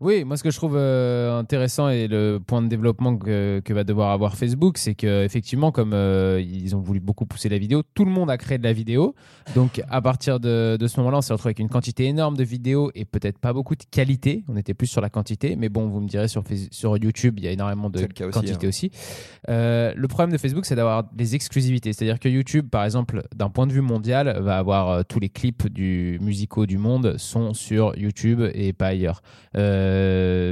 Oui, 0.00 0.22
moi 0.22 0.36
ce 0.36 0.44
que 0.44 0.50
je 0.50 0.56
trouve 0.56 0.76
euh, 0.76 1.36
intéressant 1.36 1.88
et 1.88 2.06
le 2.06 2.38
point 2.38 2.62
de 2.62 2.68
développement 2.68 3.16
que, 3.16 3.62
va 3.70 3.82
devoir 3.82 4.12
avoir 4.12 4.36
Facebook, 4.36 4.78
c'est 4.78 4.94
que 4.94 5.24
effectivement, 5.24 5.72
comme 5.72 5.92
euh, 5.92 6.40
ils 6.40 6.76
ont 6.76 6.80
voulu 6.80 7.00
beaucoup 7.00 7.26
pousser 7.26 7.48
la 7.48 7.58
vidéo, 7.58 7.82
tout 7.94 8.04
le 8.04 8.10
monde 8.10 8.30
a 8.30 8.38
créé 8.38 8.58
de 8.58 8.62
la 8.62 8.72
vidéo. 8.72 9.16
Donc 9.56 9.82
à 9.88 10.00
partir 10.00 10.38
de, 10.38 10.76
de 10.78 10.86
ce 10.86 11.00
moment-là, 11.00 11.18
on 11.18 11.20
s'est 11.20 11.32
retrouvé 11.32 11.48
avec 11.48 11.58
une 11.58 11.68
quantité 11.68 12.04
énorme 12.04 12.36
de 12.36 12.44
vidéos 12.44 12.92
et 12.94 13.04
peut-être 13.04 13.38
pas 13.38 13.52
beaucoup 13.52 13.74
de 13.74 13.82
qualité. 13.90 14.44
On 14.48 14.56
était 14.56 14.74
plus 14.74 14.86
sur 14.86 15.00
la 15.00 15.10
quantité, 15.10 15.56
mais 15.56 15.68
bon, 15.68 15.88
vous 15.88 16.00
me 16.00 16.08
direz 16.08 16.28
sur, 16.28 16.44
sur 16.70 16.96
YouTube, 16.96 17.34
il 17.38 17.44
y 17.44 17.48
a 17.48 17.50
énormément 17.50 17.90
de 17.90 18.06
quantité 18.30 18.68
aussi. 18.68 18.92
Hein. 18.94 19.50
Euh, 19.50 19.92
le 19.96 20.08
problème 20.08 20.30
de 20.30 20.38
Facebook, 20.38 20.64
c'est 20.64 20.76
d'avoir 20.76 21.04
des 21.12 21.34
exclusivités. 21.34 21.92
C'est-à-dire 21.92 22.20
que 22.20 22.28
YouTube, 22.28 22.68
par 22.70 22.84
exemple, 22.84 23.24
d'un 23.34 23.50
point 23.50 23.66
de 23.66 23.72
vue 23.72 23.80
mondial, 23.80 24.38
va 24.42 24.58
avoir 24.58 25.04
tous 25.06 25.18
les 25.18 25.28
clips 25.28 25.68
du 25.68 26.18
musicaux 26.20 26.66
du 26.66 26.78
monde 26.78 27.16
sont 27.18 27.52
sur 27.52 27.98
YouTube 27.98 28.42
et 28.54 28.72
pas 28.72 28.88
ailleurs. 28.88 29.22
Euh, 29.56 29.87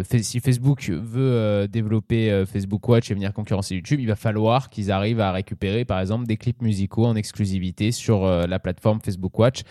fa- 0.05 0.23
si 0.23 0.41
Facebook 0.41 0.89
veut 0.89 1.33
euh, 1.33 1.67
développer 1.67 2.31
euh, 2.31 2.47
Facebook 2.47 2.89
Watch 2.89 3.11
et 3.11 3.15
venir 3.15 3.33
concurrencer 3.33 3.75
YouTube, 3.75 4.01
il 4.01 4.07
va 4.07 4.17
falloir 4.17 4.71
qu'ils 4.71 4.91
arrivent 4.91 5.21
à 5.21 5.33
récupérer 5.33 5.85
par 5.85 6.01
exemple 6.01 6.27
des 6.27 6.37
clips 6.37 6.63
musicaux 6.63 7.05
en 7.07 7.17
exclusivité 7.17 7.93
sur 7.93 8.25
euh, 8.25 8.47
la 8.47 8.59
plateforme 8.59 9.01
Facebook 9.01 9.39
Watch, 9.39 9.63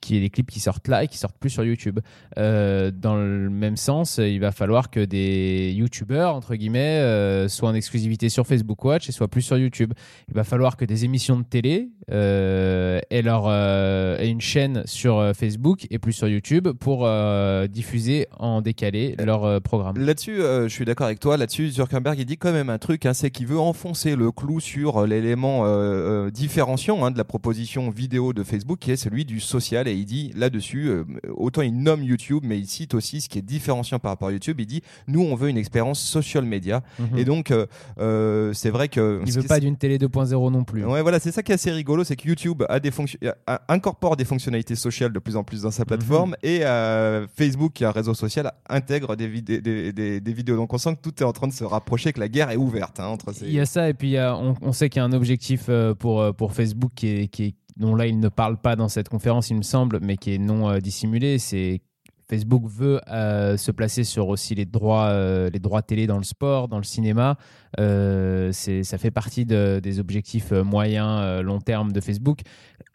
qui 0.00 0.16
est 0.16 0.20
des 0.20 0.30
clips 0.30 0.50
qui 0.50 0.60
sortent 0.60 0.88
là 0.88 1.04
et 1.04 1.08
qui 1.08 1.16
sortent 1.18 1.38
plus 1.38 1.50
sur 1.50 1.64
YouTube. 1.64 2.00
Euh, 2.38 2.90
dans 2.90 3.16
le 3.16 3.48
même 3.50 3.76
sens, 3.76 4.18
il 4.18 4.38
va 4.38 4.52
falloir 4.52 4.90
que 4.90 5.04
des 5.04 5.72
YouTubeurs 5.74 6.34
entre 6.34 6.54
guillemets 6.54 7.00
euh, 7.00 7.48
soient 7.48 7.70
en 7.70 7.74
exclusivité 7.74 8.28
sur 8.28 8.46
Facebook 8.46 8.84
Watch 8.84 9.08
et 9.08 9.12
soient 9.12 9.28
plus 9.28 9.42
sur 9.42 9.56
YouTube. 9.56 9.92
Il 10.28 10.34
va 10.34 10.44
falloir 10.44 10.76
que 10.76 10.84
des 10.84 11.04
émissions 11.04 11.38
de 11.38 11.44
télé 11.44 11.88
euh, 12.10 13.00
aient, 13.10 13.22
leur, 13.22 13.44
euh, 13.46 14.18
aient 14.18 14.30
une 14.30 14.40
chaîne 14.40 14.82
sur 14.84 15.18
euh, 15.18 15.32
Facebook 15.32 15.86
et 15.90 15.98
plus 15.98 16.12
sur 16.12 16.28
YouTube 16.28 16.68
pour 16.78 17.06
euh, 17.06 17.66
diffuser 17.66 18.26
en 18.38 18.60
décalé 18.60 19.07
leur 19.18 19.44
euh, 19.44 19.60
programme. 19.60 19.98
Là-dessus, 19.98 20.40
euh, 20.40 20.64
je 20.68 20.74
suis 20.74 20.84
d'accord 20.84 21.06
avec 21.06 21.20
toi. 21.20 21.36
Là-dessus, 21.36 21.70
Zuckerberg, 21.70 22.18
il 22.18 22.24
dit 22.24 22.36
quand 22.38 22.52
même 22.52 22.70
un 22.70 22.78
truc, 22.78 23.06
hein, 23.06 23.14
c'est 23.14 23.30
qu'il 23.30 23.46
veut 23.46 23.58
enfoncer 23.58 24.16
le 24.16 24.30
clou 24.30 24.60
sur 24.60 24.98
euh, 25.02 25.06
l'élément 25.06 25.64
euh, 25.64 26.26
euh, 26.26 26.30
différenciant 26.30 27.04
hein, 27.04 27.10
de 27.10 27.18
la 27.18 27.24
proposition 27.24 27.90
vidéo 27.90 28.32
de 28.32 28.42
Facebook, 28.42 28.78
qui 28.78 28.90
est 28.90 28.96
celui 28.96 29.24
du 29.24 29.40
social. 29.40 29.86
Et 29.88 29.94
il 29.94 30.04
dit 30.04 30.32
là-dessus, 30.36 30.88
euh, 30.88 31.04
autant 31.34 31.62
il 31.62 31.76
nomme 31.80 32.02
YouTube, 32.02 32.42
mais 32.44 32.58
il 32.58 32.66
cite 32.66 32.94
aussi 32.94 33.20
ce 33.20 33.28
qui 33.28 33.38
est 33.38 33.42
différenciant 33.42 33.98
par 33.98 34.10
rapport 34.12 34.28
à 34.28 34.32
YouTube. 34.32 34.60
Il 34.60 34.66
dit, 34.66 34.82
nous, 35.06 35.22
on 35.22 35.34
veut 35.34 35.48
une 35.48 35.58
expérience 35.58 36.00
social 36.00 36.44
media. 36.44 36.82
Mhm. 36.98 37.18
Et 37.18 37.24
donc, 37.24 37.50
euh, 37.50 37.66
euh, 37.98 38.52
c'est 38.52 38.70
vrai 38.70 38.88
que... 38.88 39.20
Il 39.26 39.32
veut 39.32 39.42
pas 39.42 39.60
d'une 39.60 39.76
télé 39.76 39.98
2.0 39.98 40.50
non 40.50 40.64
plus. 40.64 40.84
Ouais, 40.84 41.02
voilà, 41.02 41.18
c'est 41.20 41.32
ça 41.32 41.42
qui 41.42 41.52
est 41.52 41.54
assez 41.54 41.70
rigolo, 41.70 42.04
c'est 42.04 42.16
que 42.16 42.26
YouTube 42.28 42.62
a 42.68 42.80
des 42.80 42.90
fonction- 42.90 43.18
a- 43.46 43.62
incorpore 43.68 44.16
des 44.16 44.24
fonctionnalités 44.24 44.74
sociales 44.74 45.12
de 45.12 45.18
plus 45.18 45.36
en 45.36 45.44
plus 45.44 45.62
dans 45.62 45.70
sa 45.70 45.84
plateforme 45.84 46.34
et 46.42 46.64
euh, 46.64 47.26
Facebook, 47.36 47.72
qui 47.74 47.84
est 47.84 47.86
un 47.86 47.90
réseau 47.92 48.14
social, 48.14 48.50
intègre 48.68 48.97
des, 49.16 50.20
des, 50.20 50.32
vidéos. 50.32 50.56
Donc 50.56 50.72
on 50.72 50.78
sent 50.78 50.96
que 50.96 51.00
tout 51.10 51.22
est 51.22 51.26
en 51.26 51.32
train 51.32 51.48
de 51.48 51.52
se 51.52 51.64
rapprocher, 51.64 52.12
que 52.12 52.20
la 52.20 52.28
guerre 52.28 52.50
est 52.50 52.56
ouverte 52.56 53.00
hein, 53.00 53.06
entre 53.06 53.32
ces. 53.32 53.46
Il 53.46 53.52
y 53.52 53.60
a 53.60 53.66
ça, 53.66 53.88
et 53.88 53.94
puis 53.94 54.16
on 54.18 54.72
sait 54.72 54.88
qu'il 54.88 55.00
y 55.00 55.02
a 55.02 55.04
un 55.04 55.12
objectif 55.12 55.66
euh, 55.68 55.94
pour, 55.94 56.20
euh, 56.20 56.32
pour 56.32 56.52
Facebook 56.52 56.92
qui 56.94 57.08
est, 57.08 57.28
qui 57.28 57.44
est- 57.44 57.54
dont 57.76 57.94
là 57.94 58.06
il 58.06 58.18
ne 58.18 58.28
parle 58.28 58.56
pas 58.56 58.74
dans 58.74 58.88
cette 58.88 59.08
conférence, 59.08 59.50
il 59.50 59.56
me 59.56 59.62
semble, 59.62 60.00
mais 60.02 60.16
qui 60.16 60.34
est 60.34 60.38
non 60.38 60.68
euh, 60.68 60.78
dissimulé. 60.78 61.38
C'est 61.38 61.80
Facebook 62.28 62.64
veut 62.66 63.00
euh, 63.08 63.56
se 63.56 63.70
placer 63.70 64.04
sur 64.04 64.28
aussi 64.28 64.54
les 64.54 64.66
droits, 64.66 65.06
euh, 65.06 65.48
les 65.50 65.60
droits 65.60 65.80
télé 65.82 66.06
dans 66.06 66.18
le 66.18 66.24
sport, 66.24 66.68
dans 66.68 66.76
le 66.76 66.82
cinéma. 66.84 67.36
Euh, 67.80 68.52
ça 68.52 68.98
fait 68.98 69.10
partie 69.10 69.46
de- 69.46 69.80
des 69.82 69.98
objectifs 69.98 70.52
moyens, 70.52 71.42
long 71.42 71.58
terme 71.60 71.92
de 71.92 72.00
Facebook. 72.00 72.40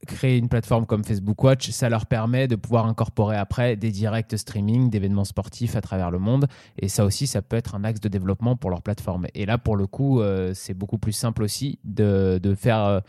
Créer 0.06 0.38
une 0.38 0.50
plateforme 0.50 0.86
comme 0.86 1.04
Facebook 1.04 1.41
Watch, 1.43 1.69
ça 1.72 1.89
leur 1.89 2.06
permet 2.06 2.48
de 2.48 2.56
pouvoir 2.56 2.86
incorporer 2.86 3.38
après 3.38 3.76
des 3.76 3.89
directs 3.89 4.38
streaming 4.38 4.89
d'événements 4.89 5.24
sportifs 5.24 5.76
à 5.76 5.82
travers 5.82 6.12
le 6.12 6.19
monde. 6.19 6.46
Et 6.78 6.88
ça 6.88 7.06
aussi, 7.06 7.26
ça 7.26 7.41
peut 7.41 7.56
être 7.56 7.74
un 7.76 7.84
axe 7.86 8.02
de 8.02 8.10
développement 8.10 8.56
pour 8.56 8.69
leur 8.69 8.82
plateforme. 8.82 9.28
Et 9.34 9.46
là, 9.46 9.58
pour 9.58 9.78
le 9.78 9.88
coup, 9.88 10.22
c'est 10.54 10.74
beaucoup 10.74 10.98
plus 10.98 11.13
simple 11.13 11.41
aussi 11.41 11.80
de, 11.86 12.39
de 12.43 12.54
faire, 12.54 13.02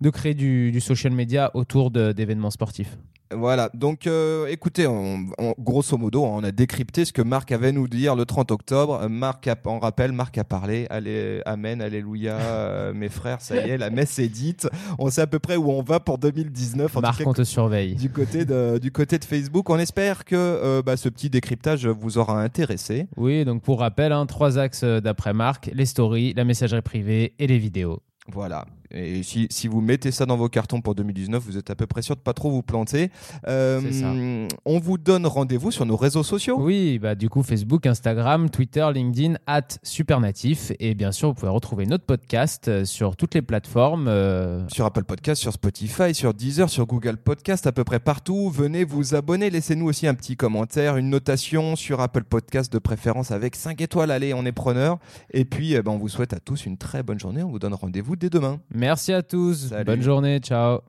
de 0.00 0.10
créer 0.10 0.34
du, 0.34 0.70
du 0.70 0.80
social 0.80 1.12
media 1.12 1.50
autour 1.54 1.90
d'événements 1.90 2.50
sportifs. 2.50 2.98
Voilà, 3.36 3.70
donc 3.74 4.06
euh, 4.06 4.46
écoutez, 4.46 4.86
on, 4.86 5.26
on- 5.38 5.54
grosso 5.58 5.96
modo, 5.96 6.22
on 6.24 6.42
a 6.44 6.52
décrypté 6.52 7.04
ce 7.04 7.12
que 7.12 7.22
Marc 7.22 7.52
avait 7.52 7.68
à 7.68 7.72
nous 7.72 7.88
dire 7.88 8.14
le 8.16 8.24
30 8.24 8.50
octobre. 8.50 9.00
Euh, 9.02 9.08
Marc, 9.08 9.46
a, 9.48 9.56
on 9.66 9.78
rappelle, 9.78 10.12
Marc 10.12 10.36
a 10.38 10.44
parlé. 10.44 10.86
Allez, 10.90 11.40
Amen, 11.46 11.80
Alléluia, 11.82 12.36
euh, 12.36 12.92
mes 12.94 13.08
frères, 13.08 13.40
ça 13.40 13.56
y 13.56 13.70
est, 13.70 13.78
la 13.78 13.90
messe 13.90 14.18
est 14.18 14.28
dite. 14.28 14.68
On 14.98 15.10
sait 15.10 15.22
à 15.22 15.26
peu 15.26 15.38
près 15.38 15.56
où 15.56 15.70
on 15.70 15.82
va 15.82 16.00
pour 16.00 16.18
2019. 16.18 16.96
En 16.96 17.00
Marc, 17.00 17.18
tout 17.18 17.24
cas, 17.24 17.30
on 17.30 17.34
te 17.34 17.44
surveille. 17.44 17.94
du 17.94 18.10
côté 18.10 18.44
de, 18.44 18.78
du 18.78 18.90
côté 18.92 19.18
de 19.18 19.24
Facebook. 19.24 19.68
On 19.70 19.78
espère 19.78 20.24
que 20.24 20.36
euh, 20.36 20.82
bah, 20.82 20.96
ce 20.96 21.08
petit 21.08 21.30
décryptage 21.30 21.86
vous 21.86 22.18
aura 22.18 22.42
intéressé. 22.42 23.06
Oui, 23.16 23.44
donc 23.44 23.62
pour 23.62 23.80
rappel, 23.80 24.12
hein, 24.12 24.26
trois 24.26 24.58
axes 24.58 24.84
d'après 24.84 25.32
Marc 25.32 25.70
les 25.74 25.86
stories, 25.86 26.34
la 26.34 26.44
messagerie 26.44 26.82
privée 26.82 27.34
et 27.38 27.46
les 27.46 27.58
vidéos. 27.58 28.00
Voilà. 28.28 28.66
Et 28.94 29.22
si, 29.22 29.46
si 29.50 29.68
vous 29.68 29.80
mettez 29.80 30.10
ça 30.10 30.26
dans 30.26 30.36
vos 30.36 30.48
cartons 30.48 30.80
pour 30.80 30.94
2019, 30.94 31.42
vous 31.42 31.56
êtes 31.56 31.70
à 31.70 31.74
peu 31.74 31.86
près 31.86 32.02
sûr 32.02 32.14
de 32.16 32.20
pas 32.20 32.32
trop 32.34 32.50
vous 32.50 32.62
planter. 32.62 33.10
Euh. 33.48 34.48
On 34.64 34.78
vous 34.78 34.98
donne 34.98 35.26
rendez-vous 35.26 35.70
sur 35.70 35.86
nos 35.86 35.96
réseaux 35.96 36.22
sociaux. 36.22 36.56
Oui, 36.60 36.98
bah 36.98 37.14
du 37.14 37.28
coup 37.28 37.42
Facebook, 37.42 37.86
Instagram, 37.86 38.50
Twitter, 38.50 38.86
LinkedIn, 38.92 39.34
at 39.46 39.62
Supernatif. 39.82 40.72
Et 40.80 40.94
bien 40.94 41.12
sûr, 41.12 41.28
vous 41.28 41.34
pouvez 41.34 41.50
retrouver 41.50 41.86
notre 41.86 42.04
podcast 42.04 42.68
euh, 42.68 42.84
sur 42.84 43.16
toutes 43.16 43.34
les 43.34 43.42
plateformes. 43.42 44.08
euh, 44.08 44.68
Sur 44.68 44.84
Apple 44.84 45.04
Podcast, 45.04 45.40
sur 45.40 45.52
Spotify, 45.52 46.14
sur 46.14 46.34
Deezer, 46.34 46.68
sur 46.68 46.86
Google 46.86 47.16
Podcast, 47.16 47.66
à 47.66 47.72
peu 47.72 47.84
près 47.84 48.00
partout. 48.00 48.50
Venez 48.50 48.84
vous 48.84 49.14
abonner, 49.14 49.50
laissez-nous 49.50 49.86
aussi 49.86 50.06
un 50.06 50.14
petit 50.14 50.36
commentaire, 50.36 50.96
une 50.96 51.08
notation 51.10 51.76
sur 51.76 52.00
Apple 52.00 52.24
Podcast 52.24 52.72
de 52.72 52.78
préférence 52.78 53.30
avec 53.30 53.56
5 53.56 53.80
étoiles. 53.80 54.10
Allez, 54.10 54.34
on 54.34 54.44
est 54.44 54.52
preneur. 54.52 54.98
Et 55.32 55.44
puis, 55.44 55.74
eh 55.74 55.82
ben, 55.82 55.92
on 55.92 55.98
vous 55.98 56.08
souhaite 56.08 56.32
à 56.32 56.40
tous 56.40 56.66
une 56.66 56.76
très 56.76 57.02
bonne 57.02 57.18
journée. 57.20 57.42
On 57.42 57.48
vous 57.50 57.58
donne 57.58 57.74
rendez-vous 57.74 58.16
dès 58.16 58.30
demain. 58.30 58.60
Merci 58.82 59.12
à 59.12 59.22
tous. 59.22 59.68
Salut. 59.68 59.84
Bonne 59.84 60.02
journée. 60.02 60.40
Ciao. 60.40 60.80